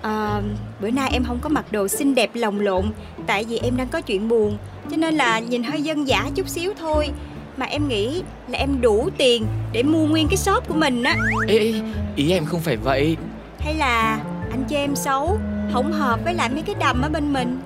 À, 0.02 0.40
Bữa 0.80 0.90
nay 0.90 1.10
em 1.12 1.24
không 1.24 1.38
có 1.42 1.48
mặc 1.48 1.64
đồ 1.72 1.88
xinh 1.88 2.14
đẹp 2.14 2.30
lồng 2.34 2.60
lộn 2.60 2.90
Tại 3.26 3.44
vì 3.44 3.58
em 3.58 3.76
đang 3.76 3.88
có 3.88 4.00
chuyện 4.00 4.28
buồn 4.28 4.58
Cho 4.90 4.96
nên 4.96 5.14
là 5.14 5.38
nhìn 5.38 5.62
hơi 5.62 5.82
dân 5.82 6.08
dã 6.08 6.24
chút 6.34 6.48
xíu 6.48 6.72
thôi 6.78 7.08
Mà 7.56 7.66
em 7.66 7.88
nghĩ 7.88 8.22
là 8.48 8.58
em 8.58 8.80
đủ 8.80 9.08
tiền 9.18 9.46
Để 9.72 9.82
mua 9.82 10.06
nguyên 10.06 10.28
cái 10.28 10.36
shop 10.36 10.68
của 10.68 10.74
mình 10.74 11.02
á. 11.02 11.16
Ê, 11.48 11.58
ê 11.58 11.72
ý 12.16 12.32
em 12.32 12.44
không 12.44 12.60
phải 12.60 12.76
vậy. 12.76 13.16
Hay 13.58 13.74
là 13.74 14.18
anh 14.50 14.64
chê 14.70 14.76
em 14.76 14.96
xấu 14.96 15.38
Không 15.72 15.92
hợp 15.92 16.20
với 16.24 16.34
lại 16.34 16.48
mấy 16.48 16.62
cái 16.62 16.74
đầm 16.80 17.02
ở 17.02 17.08
bên 17.08 17.32
mình? 17.32 17.60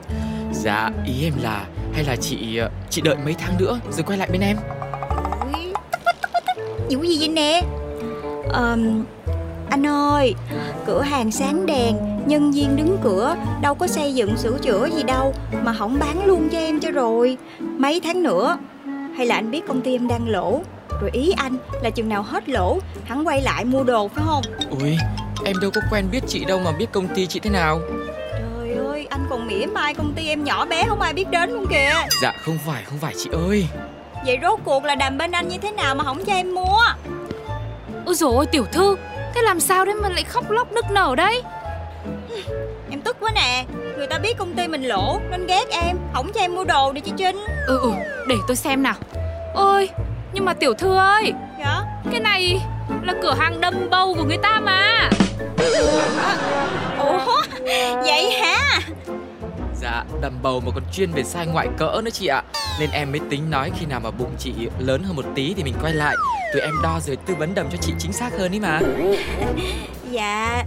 Dạ 0.52 0.90
ý 1.06 1.24
em 1.24 1.32
là 1.42 1.64
Hay 1.94 2.04
là 2.04 2.16
chị 2.16 2.56
ờ, 2.56 2.70
chị 2.90 3.02
đợi 3.02 3.16
mấy 3.24 3.34
tháng 3.34 3.58
nữa 3.58 3.80
Rồi 3.90 4.02
quay 4.02 4.18
lại 4.18 4.28
bên 4.32 4.40
em? 4.40 4.56
Vụ 6.90 7.02
gì 7.02 7.16
vậy 7.18 7.28
nè? 7.28 7.62
Um, 8.54 9.04
Anh 9.70 9.86
ơi 9.86 10.34
Cửa 10.86 11.02
hàng 11.02 11.30
sáng 11.30 11.66
đèn 11.66 11.96
Nhân 12.26 12.52
viên 12.52 12.76
đứng 12.76 12.98
cửa 13.02 13.36
Đâu 13.62 13.74
có 13.74 13.86
xây 13.86 14.14
dựng 14.14 14.36
sửa 14.36 14.58
chữa 14.58 14.88
gì 14.96 15.02
đâu 15.02 15.34
Mà 15.64 15.72
không 15.72 15.98
bán 15.98 16.24
luôn 16.24 16.48
cho 16.52 16.58
em 16.58 16.80
cho 16.80 16.90
rồi. 16.90 17.38
Mấy 17.60 18.00
tháng 18.00 18.22
nữa 18.22 18.58
Hay 19.20 19.26
là 19.26 19.34
anh 19.34 19.50
biết 19.50 19.60
công 19.68 19.80
ty 19.80 19.94
em 19.94 20.08
đang 20.08 20.28
lỗ? 20.28 20.62
Rồi 21.00 21.10
ý 21.12 21.32
anh 21.36 21.56
là 21.82 21.90
chừng 21.90 22.08
nào 22.08 22.22
hết 22.22 22.48
lỗ 22.48 22.78
Hắn 23.04 23.26
quay 23.26 23.42
lại 23.42 23.64
mua 23.64 23.84
đồ 23.84 24.08
phải 24.08 24.24
không? 24.26 24.42
Ui 24.80 24.96
em 25.44 25.56
đâu 25.60 25.70
có 25.74 25.80
quen 25.90 26.08
biết 26.10 26.20
chị 26.26 26.44
đâu 26.44 26.60
mà 26.64 26.72
biết 26.72 26.86
công 26.92 27.08
ty 27.14 27.26
chị 27.26 27.40
thế 27.40 27.50
nào. 27.50 27.80
Trời 28.32 28.74
ơi 28.86 29.06
anh 29.10 29.26
còn 29.30 29.46
mỉa 29.46 29.66
mai 29.66 29.94
công 29.94 30.12
ty 30.16 30.28
em 30.28 30.44
nhỏ 30.44 30.66
bé 30.66 30.84
không 30.88 31.00
ai 31.00 31.12
biết 31.12 31.30
đến 31.30 31.50
luôn 31.50 31.66
kìa. 31.70 31.92
Dạ 32.22 32.32
không 32.44 32.58
phải 32.66 32.82
không 32.84 32.98
phải 32.98 33.14
chị 33.18 33.30
ơi. 33.32 33.66
Vậy 34.26 34.38
rốt 34.42 34.60
cuộc 34.64 34.84
là 34.84 34.94
đàm 34.94 35.18
bên 35.18 35.32
anh 35.32 35.48
như 35.48 35.58
thế 35.58 35.70
nào 35.70 35.94
mà 35.94 36.04
không 36.04 36.24
cho 36.24 36.32
em 36.32 36.54
mua? 36.54 36.82
Ôi 38.06 38.14
dồi 38.14 38.34
ôi 38.34 38.46
tiểu 38.46 38.64
thư 38.72 38.96
Thế 39.34 39.42
làm 39.42 39.60
sao 39.60 39.84
đấy 39.84 39.94
mà 39.94 40.08
lại 40.08 40.24
khóc 40.24 40.50
lóc 40.50 40.72
nức 40.72 40.84
nở 40.90 41.14
đấy? 41.16 41.42
Em 42.90 43.00
tức 43.00 43.16
quá 43.20 43.30
nè 43.34 43.64
Người 43.96 44.06
ta 44.06 44.18
biết 44.18 44.38
công 44.38 44.54
ty 44.54 44.68
mình 44.68 44.82
lỗ 44.82 45.20
Nên 45.30 45.46
ghét 45.46 45.64
em 45.70 45.96
Không 46.14 46.32
cho 46.34 46.40
em 46.40 46.54
mua 46.54 46.64
đồ 46.64 46.92
đi 46.92 47.00
chị 47.00 47.12
Trinh. 47.16 47.36
Ừ 47.66 47.78
ừ 47.82 47.92
để 48.30 48.36
tôi 48.46 48.56
xem 48.56 48.82
nào 48.82 48.94
Ôi 49.54 49.90
nhưng 50.32 50.44
mà 50.44 50.54
tiểu 50.54 50.74
thư 50.74 50.96
ơi. 50.96 51.32
Dạ? 51.58 51.82
Cái 52.10 52.20
này 52.20 52.60
là 53.02 53.14
cửa 53.22 53.34
hàng 53.34 53.60
đâm 53.60 53.74
bầu 53.90 54.14
của 54.14 54.24
người 54.24 54.36
ta 54.36 54.60
mà. 54.60 55.10
Ủa? 56.98 57.42
Vậy 58.04 58.30
hả? 58.30 58.80
Dạ 59.80 60.04
đầm 60.22 60.32
bầu 60.42 60.60
mà 60.60 60.72
còn 60.74 60.84
chuyên 60.92 61.12
về 61.12 61.22
size 61.22 61.52
ngoại 61.52 61.68
cỡ 61.78 62.00
nữa 62.04 62.10
chị 62.10 62.26
ạ. 62.26 62.42
Nên 62.80 62.90
em 62.90 63.10
mới 63.10 63.20
tính 63.30 63.50
nói 63.50 63.70
khi 63.78 63.86
nào 63.86 64.00
mà 64.00 64.10
bụng 64.10 64.30
chị 64.38 64.52
lớn 64.78 65.02
hơn 65.02 65.16
một 65.16 65.24
tí 65.34 65.54
thì 65.56 65.62
mình 65.62 65.74
quay 65.82 65.94
lại. 65.94 66.16
Tụi 66.52 66.62
em 66.62 66.74
đo 66.82 67.00
rồi 67.00 67.16
tư 67.16 67.34
vấn 67.34 67.54
đầm 67.54 67.66
cho 67.70 67.78
chị 67.80 67.92
chính 67.98 68.12
xác 68.12 68.30
hơn 68.38 68.52
ý 68.52 68.60
mà. 68.60 68.80
Dạ 70.10 70.64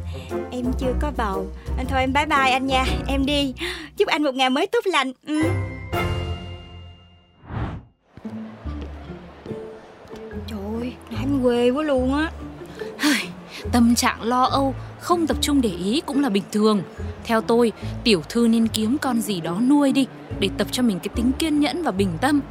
Em 0.52 0.66
chưa 0.80 0.94
có 1.02 1.12
bầu. 1.18 1.46
Anh 1.78 1.86
thôi 1.90 2.00
em 2.00 2.14
bye 2.14 2.26
bye 2.26 2.52
anh 2.52 2.68
nha. 2.68 2.86
Em 3.08 3.26
đi. 3.26 3.54
Chúc 3.98 4.08
anh 4.08 4.24
một 4.24 4.36
ngày 4.36 4.50
mới 4.50 4.68
tốt 4.68 4.88
lành. 4.88 5.12
Ừ. 5.28 5.42
quê 11.44 11.70
quá 11.70 11.84
luôn 11.84 12.14
á. 12.14 12.32
Tâm 13.72 13.96
trạng 13.96 14.24
lo 14.24 14.44
âu 14.44 14.76
Không 15.00 15.28
tập 15.28 15.38
trung 15.42 15.62
để 15.62 15.70
ý 15.70 16.02
cũng 16.06 16.22
là 16.22 16.30
bình 16.30 16.44
thường. 16.52 16.82
Theo 17.24 17.42
tôi 17.42 17.72
Tiểu 18.04 18.22
thư 18.30 18.48
nên 18.48 18.68
kiếm 18.68 18.98
con 18.98 19.22
gì 19.22 19.42
đó 19.42 19.58
nuôi 19.70 19.92
đi 19.92 20.08
Để 20.40 20.50
tập 20.58 20.68
cho 20.72 20.84
mình 20.84 21.00
cái 21.00 21.10
tính 21.16 21.32
kiên 21.40 21.60
nhẫn 21.60 21.84
và 21.84 21.92
bình 21.92 22.18
tâm. 22.22 22.42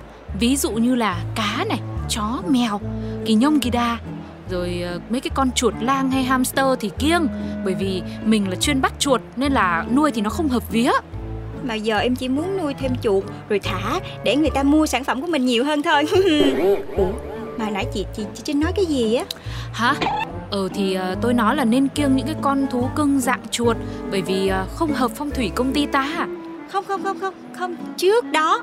Ví 0.40 0.56
dụ 0.56 0.70
như 0.70 0.94
là 0.94 1.24
cá 1.34 1.64
này 1.68 1.80
Chó, 2.08 2.42
mèo 2.48 2.80
Kỳ 3.24 3.34
nhông 3.34 3.60
kỳ 3.60 3.70
đa 3.70 3.98
rồi 4.50 4.82
ờ, 4.82 5.00
mấy 5.10 5.20
cái 5.20 5.30
con 5.34 5.50
chuột 5.50 5.74
lang 5.80 6.10
hay 6.10 6.22
hamster 6.22 6.66
thì 6.80 6.90
kiêng 6.98 7.26
Bởi 7.64 7.74
vì 7.74 8.02
mình 8.24 8.48
là 8.48 8.56
chuyên 8.56 8.80
bắt 8.80 8.92
chuột 8.98 9.20
Nên 9.36 9.52
là 9.52 9.84
nuôi 9.94 10.10
thì 10.10 10.20
nó 10.20 10.30
không 10.30 10.48
hợp 10.48 10.70
vía. 10.72 10.90
Mà 11.62 11.74
giờ 11.74 11.98
em 11.98 12.16
chỉ 12.16 12.28
muốn 12.28 12.56
nuôi 12.56 12.74
thêm 12.74 12.92
chuột 13.02 13.24
Rồi 13.48 13.58
thả 13.58 14.00
để 14.24 14.36
người 14.36 14.50
ta 14.50 14.62
mua 14.62 14.86
sản 14.86 15.04
phẩm 15.04 15.20
của 15.20 15.26
mình 15.26 15.46
nhiều 15.46 15.64
hơn 15.64 15.82
thôi. 15.82 16.04
Ủa 16.96 17.31
Mà 17.62 17.70
nãy 17.70 17.86
chị 17.94 18.06
chị 18.16 18.22
chị 18.34 18.42
Trinh 18.44 18.60
nói 18.60 18.72
cái 18.76 18.84
gì 18.86 19.14
á? 19.14 19.24
Hả? 19.72 19.94
Ờ 20.50 20.68
thì 20.74 20.98
uh, 21.12 21.18
tôi 21.22 21.34
nói 21.34 21.56
là 21.56 21.64
nên 21.64 21.88
kiêng 21.88 22.16
những 22.16 22.26
cái 22.26 22.34
con 22.42 22.66
thú 22.70 22.88
cưng 22.96 23.20
dạng 23.20 23.40
chuột 23.50 23.76
Bởi 24.10 24.22
vì 24.22 24.50
uh, 24.50 24.70
không 24.76 24.92
hợp 24.92 25.10
phong 25.14 25.30
thủy 25.30 25.50
công 25.54 25.72
ty 25.72 25.86
ta. 25.86 26.26
Không 26.72 26.84
không 26.84 27.02
không 27.02 27.20
không 27.20 27.34
không. 27.58 27.76
Trước 27.96 28.24
đó. 28.24 28.62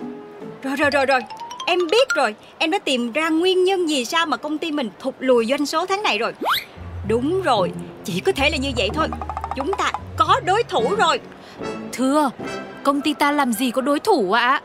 Rồi 0.63 0.75
rồi 0.75 0.89
rồi 0.89 1.05
rồi. 1.05 1.19
Em 1.65 1.79
biết 1.91 2.07
rồi. 2.15 2.35
Em 2.57 2.71
đã 2.71 2.79
tìm 2.79 3.11
ra 3.11 3.29
nguyên 3.29 3.63
nhân 3.63 3.89
gì 3.89 4.05
sao 4.05 4.25
mà 4.25 4.37
công 4.37 4.57
ty 4.57 4.71
mình 4.71 4.89
thụt 4.99 5.15
lùi 5.19 5.45
doanh 5.45 5.65
số 5.65 5.85
tháng 5.85 6.03
này 6.03 6.17
rồi. 6.17 6.33
Đúng 7.07 7.41
rồi. 7.41 7.71
Chỉ 8.03 8.19
có 8.19 8.31
thể 8.31 8.49
là 8.49 8.57
như 8.57 8.71
vậy 8.77 8.89
thôi. 8.93 9.07
Chúng 9.55 9.71
ta 9.77 9.91
có 10.17 10.39
đối 10.45 10.63
thủ 10.63 10.95
rồi. 10.97 11.19
Thưa, 11.91 12.29
công 12.83 13.01
ty 13.01 13.13
ta 13.13 13.31
làm 13.31 13.53
gì 13.53 13.71
có 13.71 13.81
đối 13.81 13.99
thủ 13.99 14.31
ạ? 14.31 14.61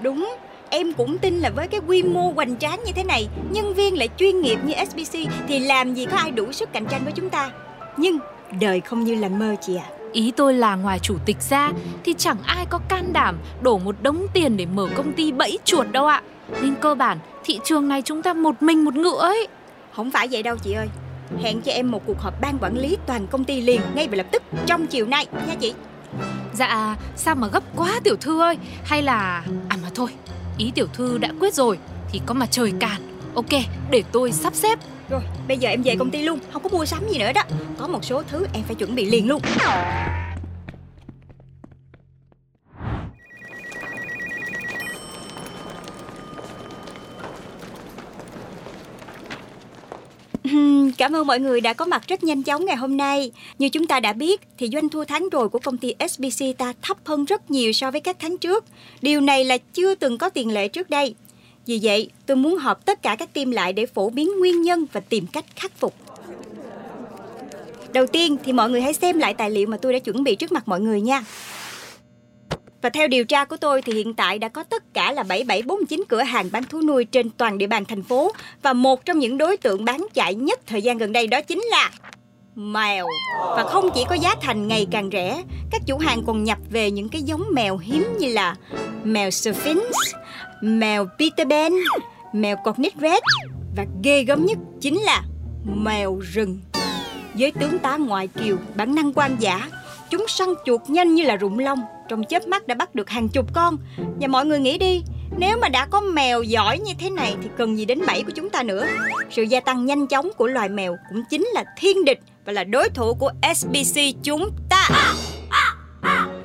Đúng 0.00 0.34
Em 0.70 0.92
cũng 0.92 1.18
tin 1.18 1.38
là 1.38 1.50
với 1.50 1.68
cái 1.68 1.80
quy 1.86 2.02
mô 2.02 2.32
hoành 2.32 2.56
tráng 2.56 2.80
như 2.86 2.92
thế 2.92 3.04
này 3.04 3.28
Nhân 3.50 3.74
viên 3.74 3.98
lại 3.98 4.08
chuyên 4.16 4.40
nghiệp 4.40 4.58
như 4.64 4.74
SBC 4.90 5.18
Thì 5.48 5.58
làm 5.58 5.94
gì 5.94 6.06
có 6.06 6.16
ai 6.16 6.30
đủ 6.30 6.52
sức 6.52 6.72
cạnh 6.72 6.86
tranh 6.86 7.04
với 7.04 7.12
chúng 7.12 7.30
ta. 7.30 7.50
Nhưng 7.96 8.18
đời 8.60 8.80
không 8.80 9.04
như 9.04 9.14
là 9.14 9.28
mơ 9.28 9.54
chị 9.60 9.76
ạ. 9.76 9.84
À. 9.88 9.94
Ý 10.12 10.32
tôi 10.36 10.54
là 10.54 10.74
ngoài 10.74 10.98
chủ 10.98 11.16
tịch 11.26 11.36
ra 11.50 11.70
Thì 12.04 12.14
chẳng 12.18 12.36
ai 12.46 12.66
có 12.70 12.78
can 12.88 13.12
đảm 13.12 13.38
đổ 13.60 13.78
một 13.78 13.96
đống 14.02 14.26
tiền 14.32 14.56
để 14.56 14.66
mở 14.66 14.88
công 14.94 15.12
ty 15.12 15.32
bẫy 15.32 15.58
chuột 15.64 15.86
đâu 15.92 16.06
ạ. 16.06 16.22
Nên 16.62 16.74
cơ 16.80 16.94
bản 16.94 17.18
thị 17.44 17.60
trường 17.64 17.88
này 17.88 18.02
chúng 18.02 18.22
ta 18.22 18.34
một 18.34 18.62
mình 18.62 18.84
một 18.84 18.94
ngựa 18.94 19.18
ấy. 19.20 19.48
Không 19.92 20.10
phải 20.10 20.28
vậy 20.30 20.42
đâu 20.42 20.56
chị 20.56 20.72
ơi. 20.72 20.88
Hẹn 21.42 21.60
cho 21.60 21.72
em 21.72 21.90
một 21.90 22.02
cuộc 22.06 22.20
họp 22.20 22.40
ban 22.40 22.58
quản 22.60 22.78
lý 22.78 22.96
toàn 23.06 23.26
công 23.26 23.44
ty 23.44 23.60
liền 23.60 23.80
ngay 23.94 24.08
và 24.08 24.16
lập 24.16 24.26
tức 24.32 24.42
trong 24.66 24.86
chiều 24.86 25.06
nay 25.06 25.26
nha 25.48 25.54
chị. 25.60 25.74
Dạ 26.54 26.96
sao 27.16 27.34
mà 27.34 27.48
gấp 27.48 27.62
quá 27.76 28.00
tiểu 28.04 28.16
thư 28.16 28.40
ơi. 28.40 28.56
Hay 28.84 29.02
là 29.02 29.42
À 29.68 29.76
mà 29.82 29.88
thôi 29.94 30.10
Ý 30.60 30.72
tiểu 30.74 30.86
thư 30.92 31.18
đã 31.18 31.28
quyết 31.40 31.54
rồi, 31.54 31.78
Thì 32.12 32.20
có 32.26 32.34
mà 32.34 32.46
trời 32.46 32.72
cản 32.80 33.00
Ok, 33.34 33.50
để 33.90 34.02
tôi 34.12 34.32
sắp 34.32 34.54
xếp. 34.54 34.78
Rồi, 35.08 35.20
bây 35.48 35.58
giờ 35.58 35.68
em 35.68 35.82
về 35.82 35.96
công 35.98 36.10
ty 36.10 36.22
luôn, 36.22 36.38
Không 36.52 36.62
có 36.62 36.68
mua 36.68 36.84
sắm 36.84 37.08
gì 37.08 37.18
nữa 37.18 37.32
đó. 37.34 37.42
Có 37.78 37.88
một 37.88 38.04
số 38.04 38.22
thứ 38.30 38.46
em 38.52 38.62
phải 38.62 38.74
chuẩn 38.74 38.94
bị 38.94 39.10
liền 39.10 39.28
luôn. 39.28 39.42
Cảm 51.00 51.16
ơn 51.16 51.26
mọi 51.26 51.40
người 51.40 51.60
đã 51.60 51.72
có 51.72 51.84
mặt 51.84 52.02
rất 52.08 52.24
nhanh 52.24 52.42
chóng 52.42 52.64
ngày 52.64 52.76
hôm 52.76 52.96
nay. 52.96 53.32
Như 53.58 53.68
chúng 53.68 53.86
ta 53.86 54.00
đã 54.00 54.12
biết 54.12 54.40
thì 54.58 54.68
doanh 54.72 54.88
thu 54.88 55.04
tháng 55.04 55.28
rồi 55.28 55.48
của 55.48 55.58
công 55.58 55.76
ty 55.76 55.94
SBC 56.08 56.44
ta 56.58 56.72
thấp 56.82 56.96
hơn 57.04 57.24
rất 57.24 57.50
nhiều 57.50 57.72
so 57.72 57.90
với 57.90 58.00
các 58.00 58.16
tháng 58.18 58.38
trước. 58.38 58.64
Điều 59.02 59.20
này 59.20 59.44
là 59.44 59.58
chưa 59.72 59.94
từng 59.94 60.18
có 60.18 60.28
tiền 60.28 60.54
lệ 60.54 60.68
trước 60.68 60.90
đây. 60.90 61.14
Vì 61.66 61.80
vậy, 61.82 62.10
tôi 62.26 62.36
muốn 62.36 62.56
họp 62.56 62.86
tất 62.86 63.02
cả 63.02 63.16
các 63.18 63.32
team 63.32 63.50
lại 63.50 63.72
để 63.72 63.86
phổ 63.86 64.10
biến 64.10 64.38
nguyên 64.38 64.62
nhân 64.62 64.86
và 64.92 65.00
tìm 65.00 65.26
cách 65.26 65.44
khắc 65.56 65.72
phục. 65.78 65.94
Đầu 67.92 68.06
tiên 68.06 68.36
thì 68.44 68.52
mọi 68.52 68.70
người 68.70 68.80
hãy 68.80 68.94
xem 68.94 69.18
lại 69.18 69.34
tài 69.34 69.50
liệu 69.50 69.66
mà 69.66 69.76
tôi 69.76 69.92
đã 69.92 69.98
chuẩn 69.98 70.24
bị 70.24 70.34
trước 70.34 70.52
mặt 70.52 70.68
mọi 70.68 70.80
người 70.80 71.00
nha. 71.00 71.24
Và 72.82 72.90
theo 72.90 73.08
điều 73.08 73.24
tra 73.24 73.44
của 73.44 73.56
tôi 73.56 73.82
thì 73.82 73.92
hiện 73.92 74.14
tại 74.14 74.38
đã 74.38 74.48
có 74.48 74.62
tất 74.62 74.94
cả 74.94 75.12
là 75.12 75.22
7749 75.22 76.04
cửa 76.08 76.22
hàng 76.22 76.48
bán 76.52 76.64
thú 76.64 76.80
nuôi 76.80 77.04
trên 77.04 77.30
toàn 77.30 77.58
địa 77.58 77.66
bàn 77.66 77.84
thành 77.84 78.02
phố 78.02 78.32
và 78.62 78.72
một 78.72 79.04
trong 79.04 79.18
những 79.18 79.38
đối 79.38 79.56
tượng 79.56 79.84
bán 79.84 80.06
chạy 80.14 80.34
nhất 80.34 80.60
thời 80.66 80.82
gian 80.82 80.98
gần 80.98 81.12
đây 81.12 81.26
đó 81.26 81.40
chính 81.40 81.62
là 81.70 81.90
mèo. 82.54 83.06
Và 83.56 83.64
không 83.64 83.90
chỉ 83.94 84.04
có 84.08 84.14
giá 84.14 84.34
thành 84.40 84.68
ngày 84.68 84.86
càng 84.90 85.10
rẻ, 85.12 85.42
các 85.70 85.82
chủ 85.86 85.98
hàng 85.98 86.22
còn 86.26 86.44
nhập 86.44 86.58
về 86.70 86.90
những 86.90 87.08
cái 87.08 87.22
giống 87.22 87.44
mèo 87.52 87.76
hiếm 87.76 88.16
như 88.18 88.32
là 88.32 88.56
mèo 89.04 89.30
Sphinx, 89.30 89.82
mèo 90.62 91.06
Peter 91.18 91.48
Pan, 91.50 91.72
mèo 92.32 92.56
Cornet 92.64 92.92
Red 93.00 93.22
và 93.76 93.86
ghê 94.02 94.24
gớm 94.24 94.46
nhất 94.46 94.58
chính 94.80 95.00
là 95.00 95.22
mèo 95.64 96.20
rừng. 96.32 96.58
Với 97.34 97.52
tướng 97.60 97.78
tá 97.78 97.96
ngoại 97.96 98.28
kiều, 98.28 98.56
bản 98.74 98.94
năng 98.94 99.12
quan 99.12 99.36
giả, 99.38 99.68
chúng 100.10 100.24
săn 100.28 100.48
chuột 100.64 100.80
nhanh 100.88 101.14
như 101.14 101.24
là 101.24 101.36
rụng 101.36 101.58
lông 101.58 101.78
trong 102.10 102.24
chớp 102.24 102.46
mắt 102.46 102.66
đã 102.66 102.74
bắt 102.74 102.94
được 102.94 103.10
hàng 103.10 103.28
chục 103.28 103.46
con. 103.54 103.76
Và 104.20 104.28
mọi 104.28 104.46
người 104.46 104.58
nghĩ 104.58 104.78
đi, 104.78 105.02
Nếu 105.38 105.58
mà 105.58 105.68
đã 105.68 105.86
có 105.86 106.00
mèo 106.00 106.42
giỏi 106.42 106.78
như 106.78 106.92
thế 106.98 107.10
này 107.10 107.34
Thì 107.42 107.48
cần 107.56 107.78
gì 107.78 107.84
đến 107.84 108.00
bẫy 108.06 108.22
của 108.22 108.32
chúng 108.36 108.50
ta 108.50 108.62
nữa? 108.62 108.86
Sự 109.30 109.42
gia 109.42 109.60
tăng 109.60 109.86
nhanh 109.86 110.06
chóng 110.06 110.30
của 110.36 110.46
loài 110.46 110.68
mèo 110.68 110.96
Cũng 111.10 111.22
chính 111.30 111.46
là 111.54 111.64
thiên 111.78 112.04
địch 112.04 112.20
Và 112.44 112.52
là 112.52 112.64
đối 112.64 112.88
thủ 112.88 113.14
của 113.14 113.32
SBC 113.54 114.00
chúng 114.22 114.50
ta. 114.70 114.88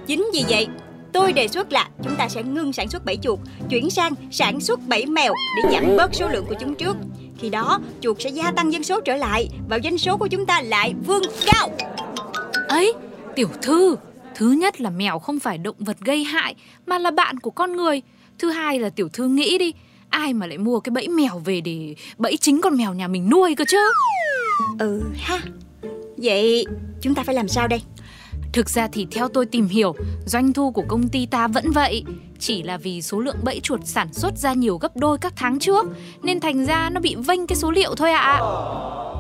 Chính 0.08 0.30
vì 0.34 0.46
vậy, 0.50 0.68
Tôi 1.14 1.34
đề 1.34 1.48
xuất 1.48 1.72
là 1.72 1.90
chúng 2.04 2.16
ta 2.16 2.30
sẽ 2.30 2.44
ngưng 2.44 2.74
sản 2.74 2.90
xuất 2.90 3.06
bẫy 3.06 3.18
chuột, 3.18 3.40
Chuyển 3.70 3.90
sang 3.90 4.14
sản 4.32 4.60
xuất 4.60 4.80
bẫy 4.88 5.06
mèo 5.06 5.34
Để 5.58 5.72
giảm 5.72 5.98
bớt 5.98 6.14
số 6.14 6.30
lượng 6.30 6.46
của 6.50 6.56
chúng 6.60 6.76
trước. 6.76 6.98
Khi 7.40 7.50
đó, 7.50 7.80
chuột 8.02 8.18
sẽ 8.22 8.30
gia 8.30 8.52
tăng 8.52 8.74
dân 8.74 8.84
số 8.84 9.02
trở 9.02 9.16
lại 9.16 9.50
Và 9.70 9.80
doanh 9.84 9.98
số 9.98 10.18
của 10.18 10.28
chúng 10.28 10.46
ta 10.46 10.62
lại 10.62 10.94
vươn 11.06 11.24
cao. 11.46 11.70
Ấy, 12.68 12.94
tiểu 13.36 13.48
thư 13.62 13.96
Thứ 14.36 14.52
nhất 14.52 14.82
là 14.82 14.90
mèo 14.90 15.20
không 15.20 15.40
phải 15.40 15.58
động 15.58 15.76
vật 15.80 15.98
gây 16.00 16.24
hại 16.24 16.56
mà 16.86 17.00
là 17.00 17.12
bạn 17.12 17.40
của 17.40 17.52
con 17.52 17.78
người. 17.78 18.02
Thứ 18.40 18.50
hai 18.50 18.80
là 18.80 18.90
tiểu 18.90 19.10
thư 19.10 19.28
nghĩ 19.28 19.58
đi, 19.58 19.74
ai 20.10 20.34
mà 20.34 20.48
lại 20.48 20.58
mua 20.58 20.80
cái 20.80 20.92
bẫy 20.92 21.08
mèo 21.08 21.40
về 21.40 21.62
để 21.62 21.96
bẫy 22.18 22.38
chính 22.38 22.62
con 22.62 22.78
mèo 22.78 22.94
nhà 22.94 23.08
mình 23.08 23.30
nuôi 23.30 23.56
cơ 23.56 23.66
chứ? 23.68 23.78
Ừ 24.80 25.04
ha. 25.16 25.42
Vậy 26.18 26.66
chúng 27.02 27.16
ta 27.16 27.24
phải 27.24 27.36
làm 27.36 27.48
sao 27.48 27.68
đây? 27.68 27.82
Thực 28.54 28.70
ra 28.70 28.88
thì 28.88 29.08
theo 29.12 29.28
tôi 29.28 29.46
tìm 29.46 29.68
hiểu, 29.68 29.96
doanh 30.26 30.54
thu 30.54 30.72
của 30.72 30.84
công 30.88 31.08
ty 31.08 31.26
ta 31.26 31.48
vẫn 31.48 31.72
vậy, 31.72 32.04
chỉ 32.40 32.64
là 32.64 32.78
vì 32.78 33.02
số 33.02 33.20
lượng 33.20 33.38
bẫy 33.44 33.60
chuột 33.60 33.80
sản 33.84 34.14
xuất 34.14 34.38
ra 34.38 34.54
nhiều 34.54 34.78
gấp 34.78 34.98
đôi 34.98 35.18
các 35.18 35.34
tháng 35.36 35.60
trước 35.60 35.86
nên 36.24 36.40
thành 36.40 36.66
ra 36.66 36.90
nó 36.90 37.02
bị 37.02 37.16
vênh 37.16 37.48
cái 37.48 37.56
số 37.56 37.72
liệu 37.72 37.96
thôi 37.96 38.12
ạ. 38.12 38.22
À. 38.22 38.40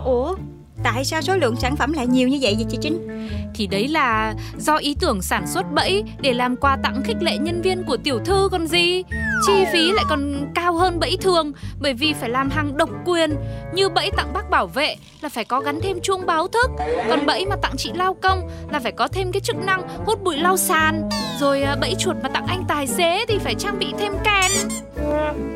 Ủa, 0.05 0.35
Tại 0.83 1.05
sao 1.05 1.21
số 1.21 1.35
lượng 1.35 1.55
sản 1.55 1.75
phẩm 1.75 1.93
lại 1.93 2.07
nhiều 2.07 2.27
như 2.27 2.39
vậy 2.41 2.55
vậy 2.57 2.65
chị 2.69 2.77
Trinh? 2.81 3.14
Thì 3.55 3.67
đấy 3.67 3.87
là 3.87 4.33
do 4.57 4.77
ý 4.77 4.95
tưởng 4.99 5.21
sản 5.21 5.47
xuất 5.47 5.63
bẫy 5.73 6.03
để 6.21 6.33
làm 6.33 6.55
quà 6.55 6.77
tặng 6.83 7.01
khích 7.03 7.17
lệ 7.21 7.37
nhân 7.37 7.61
viên 7.61 7.83
của 7.83 7.97
tiểu 7.97 8.19
thư 8.25 8.49
còn 8.51 8.67
gì. 8.67 9.03
Chi 9.47 9.65
phí 9.73 9.91
lại 9.91 10.05
còn 10.09 10.51
cao 10.55 10.73
hơn 10.73 10.99
bẫy 10.99 11.17
thường 11.21 11.51
bởi 11.79 11.93
vì 11.93 12.13
phải 12.13 12.29
làm 12.29 12.49
hàng 12.49 12.77
độc 12.77 12.89
quyền. 13.05 13.35
Như 13.73 13.89
bẫy 13.89 14.11
tặng 14.17 14.33
bác 14.33 14.49
bảo 14.49 14.67
vệ 14.67 14.95
là 15.21 15.29
phải 15.29 15.45
có 15.45 15.59
gắn 15.59 15.79
thêm 15.81 15.99
chuông 16.03 16.25
báo 16.25 16.47
thức 16.47 16.71
Còn 17.09 17.25
bẫy 17.25 17.45
mà 17.45 17.55
tặng 17.55 17.73
chị 17.77 17.91
lao 17.95 18.13
công 18.13 18.41
là 18.71 18.79
phải 18.79 18.91
có 18.91 19.07
thêm 19.07 19.31
cái 19.31 19.39
chức 19.39 19.55
năng 19.55 19.81
hút 20.05 20.23
bụi 20.23 20.37
lau 20.37 20.57
sàn. 20.57 21.09
Rồi 21.39 21.61
à, 21.61 21.75
bẫy 21.81 21.95
chuột 21.99 22.15
mà 22.23 22.29
tặng 22.29 22.47
anh 22.47 22.63
tài 22.67 22.87
xế 22.87 23.25
thì 23.27 23.37
phải 23.37 23.55
trang 23.55 23.79
bị 23.79 23.87
thêm 23.99 24.13
kèn. 24.23 24.51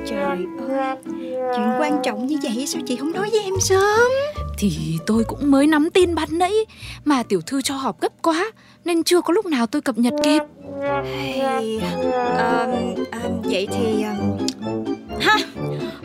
Trời 0.10 0.20
ơi, 0.20 0.38
chuyện 1.56 1.70
quan 1.80 2.00
trọng 2.04 2.28
như 2.28 2.38
vậy 2.44 2.68
sao 2.68 2.82
chị 2.88 2.96
không 2.96 3.12
nói 3.12 3.30
với 3.32 3.42
em 3.44 3.54
sớm? 3.60 4.12
Thì 4.58 4.98
tôi 5.06 5.24
cũng 5.24 5.52
mới 5.52 5.68
nắm 5.68 5.90
tin 5.90 6.16
ban 6.16 6.28
nãy 6.32 6.54
Mà 7.06 7.24
tiểu 7.24 7.42
thư 7.42 7.59
cho 7.62 7.76
họp 7.76 8.02
gấp 8.02 8.22
quá 8.22 8.52
Nên 8.86 9.04
chưa 9.04 9.22
có 9.22 9.34
lúc 9.34 9.46
nào 9.46 9.68
tôi 9.68 9.82
cập 9.82 9.98
nhật 9.98 10.14
kịp. 10.24 10.42
Hey, 11.04 11.80
um, 11.80 12.96
um, 13.24 13.42
Vậy 13.44 13.68
thì 13.72 14.04
um, 14.04 14.38
Ha 15.22 15.38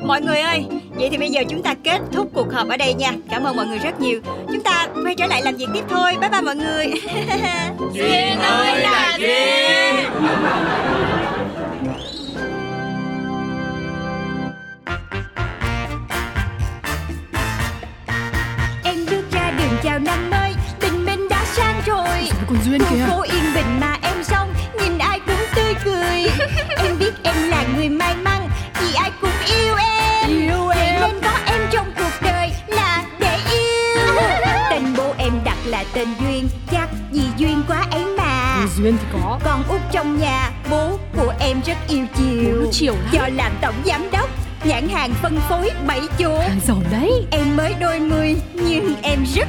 Mọi 0.07 0.23
người 0.23 0.41
ơi 0.41 0.65
Vậy 0.95 1.09
thì 1.11 1.19
bây 1.19 1.31
giờ 1.31 1.43
chúng 1.49 1.63
ta 1.63 1.75
kết 1.85 1.99
thúc 2.13 2.31
cuộc 2.35 2.53
họp 2.53 2.69
ở 2.69 2.77
đây 2.77 2.95
nha. 2.95 3.13
Cảm 3.31 3.45
ơn 3.45 3.57
mọi 3.57 3.67
người 3.67 3.79
rất 3.79 4.01
nhiều. 4.01 4.21
Chúng 4.49 4.61
ta 4.61 4.89
quay 5.05 5.15
trở 5.15 5.27
lại 5.27 5.43
làm 5.43 5.57
việc 5.57 5.67
tiếp 5.75 5.85
thôi. 5.89 6.13
Bye 6.21 6.31
bye 6.31 6.41
mọi 6.41 6.57
người. 6.57 6.87
Duyên 7.93 8.39
ơi 8.39 8.81
là 8.81 9.17
duyên 9.19 11.04
còn 22.55 22.65
duyên 22.65 22.81
kìa. 22.91 23.07
Phố 23.11 23.23
yên 23.23 23.55
bình 23.55 23.81
mà 23.81 23.99
em 24.03 24.25
xong 24.25 24.55
nhìn 24.81 24.99
ai 24.99 25.21
cũng 25.27 25.45
tươi 25.55 25.75
cười. 25.85 26.47
Em 26.77 26.99
biết 26.99 27.13
em 27.23 27.49
là 27.49 27.65
người 27.77 27.89
may 27.89 28.15
mắn 28.17 28.49
vì 28.81 28.95
ai 28.95 29.11
cũng 29.21 29.31
yêu 29.47 29.75
em. 29.75 30.31
Yêu 30.31 30.69
em. 30.69 31.01
Nên 31.01 31.21
có 31.23 31.39
em 31.47 31.61
trong 31.71 31.87
cuộc 31.97 32.13
đời 32.23 32.51
là 32.67 33.05
để 33.19 33.39
yêu. 33.53 34.15
Tên 34.71 34.83
bố 34.97 35.15
em 35.19 35.33
đặt 35.45 35.57
là 35.65 35.85
tên 35.95 36.09
duyên 36.21 36.49
chắc 36.71 36.89
vì 37.13 37.23
duyên 37.37 37.63
quá 37.69 37.87
ấy 37.91 38.05
mà. 38.19 38.67
Duyên 38.77 38.97
thì 39.01 39.07
có. 39.13 39.41
Con 39.45 39.63
út 39.69 39.81
trong 39.93 40.21
nhà 40.21 40.51
bố 40.71 40.99
của 41.17 41.35
em 41.41 41.61
rất 41.67 41.77
yêu 41.89 42.07
chiều. 42.17 42.61
Bố 42.65 42.71
chiều 42.73 42.95
lắm. 42.95 43.09
Do 43.13 43.29
làm 43.37 43.53
tổng 43.61 43.75
giám 43.85 44.11
đốc 44.13 44.31
nhãn 44.65 44.89
hàng 44.89 45.15
phân 45.23 45.39
phối 45.49 45.71
bảy 45.87 46.01
chỗ. 46.19 46.39
Hàng 46.39 46.61
giàu 46.67 46.83
đấy. 46.91 47.27
Em 47.31 47.57
mới 47.57 47.75
đôi 47.81 48.01
mươi 48.01 48.37
nhưng 48.55 48.95
em 49.03 49.25
rất 49.35 49.49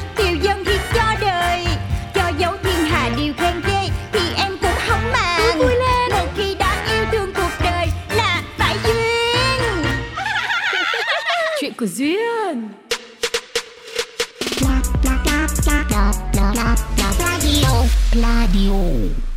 Diskussion. 11.81 12.75
Pladio. 17.17 17.87
Pladio. 18.11 19.30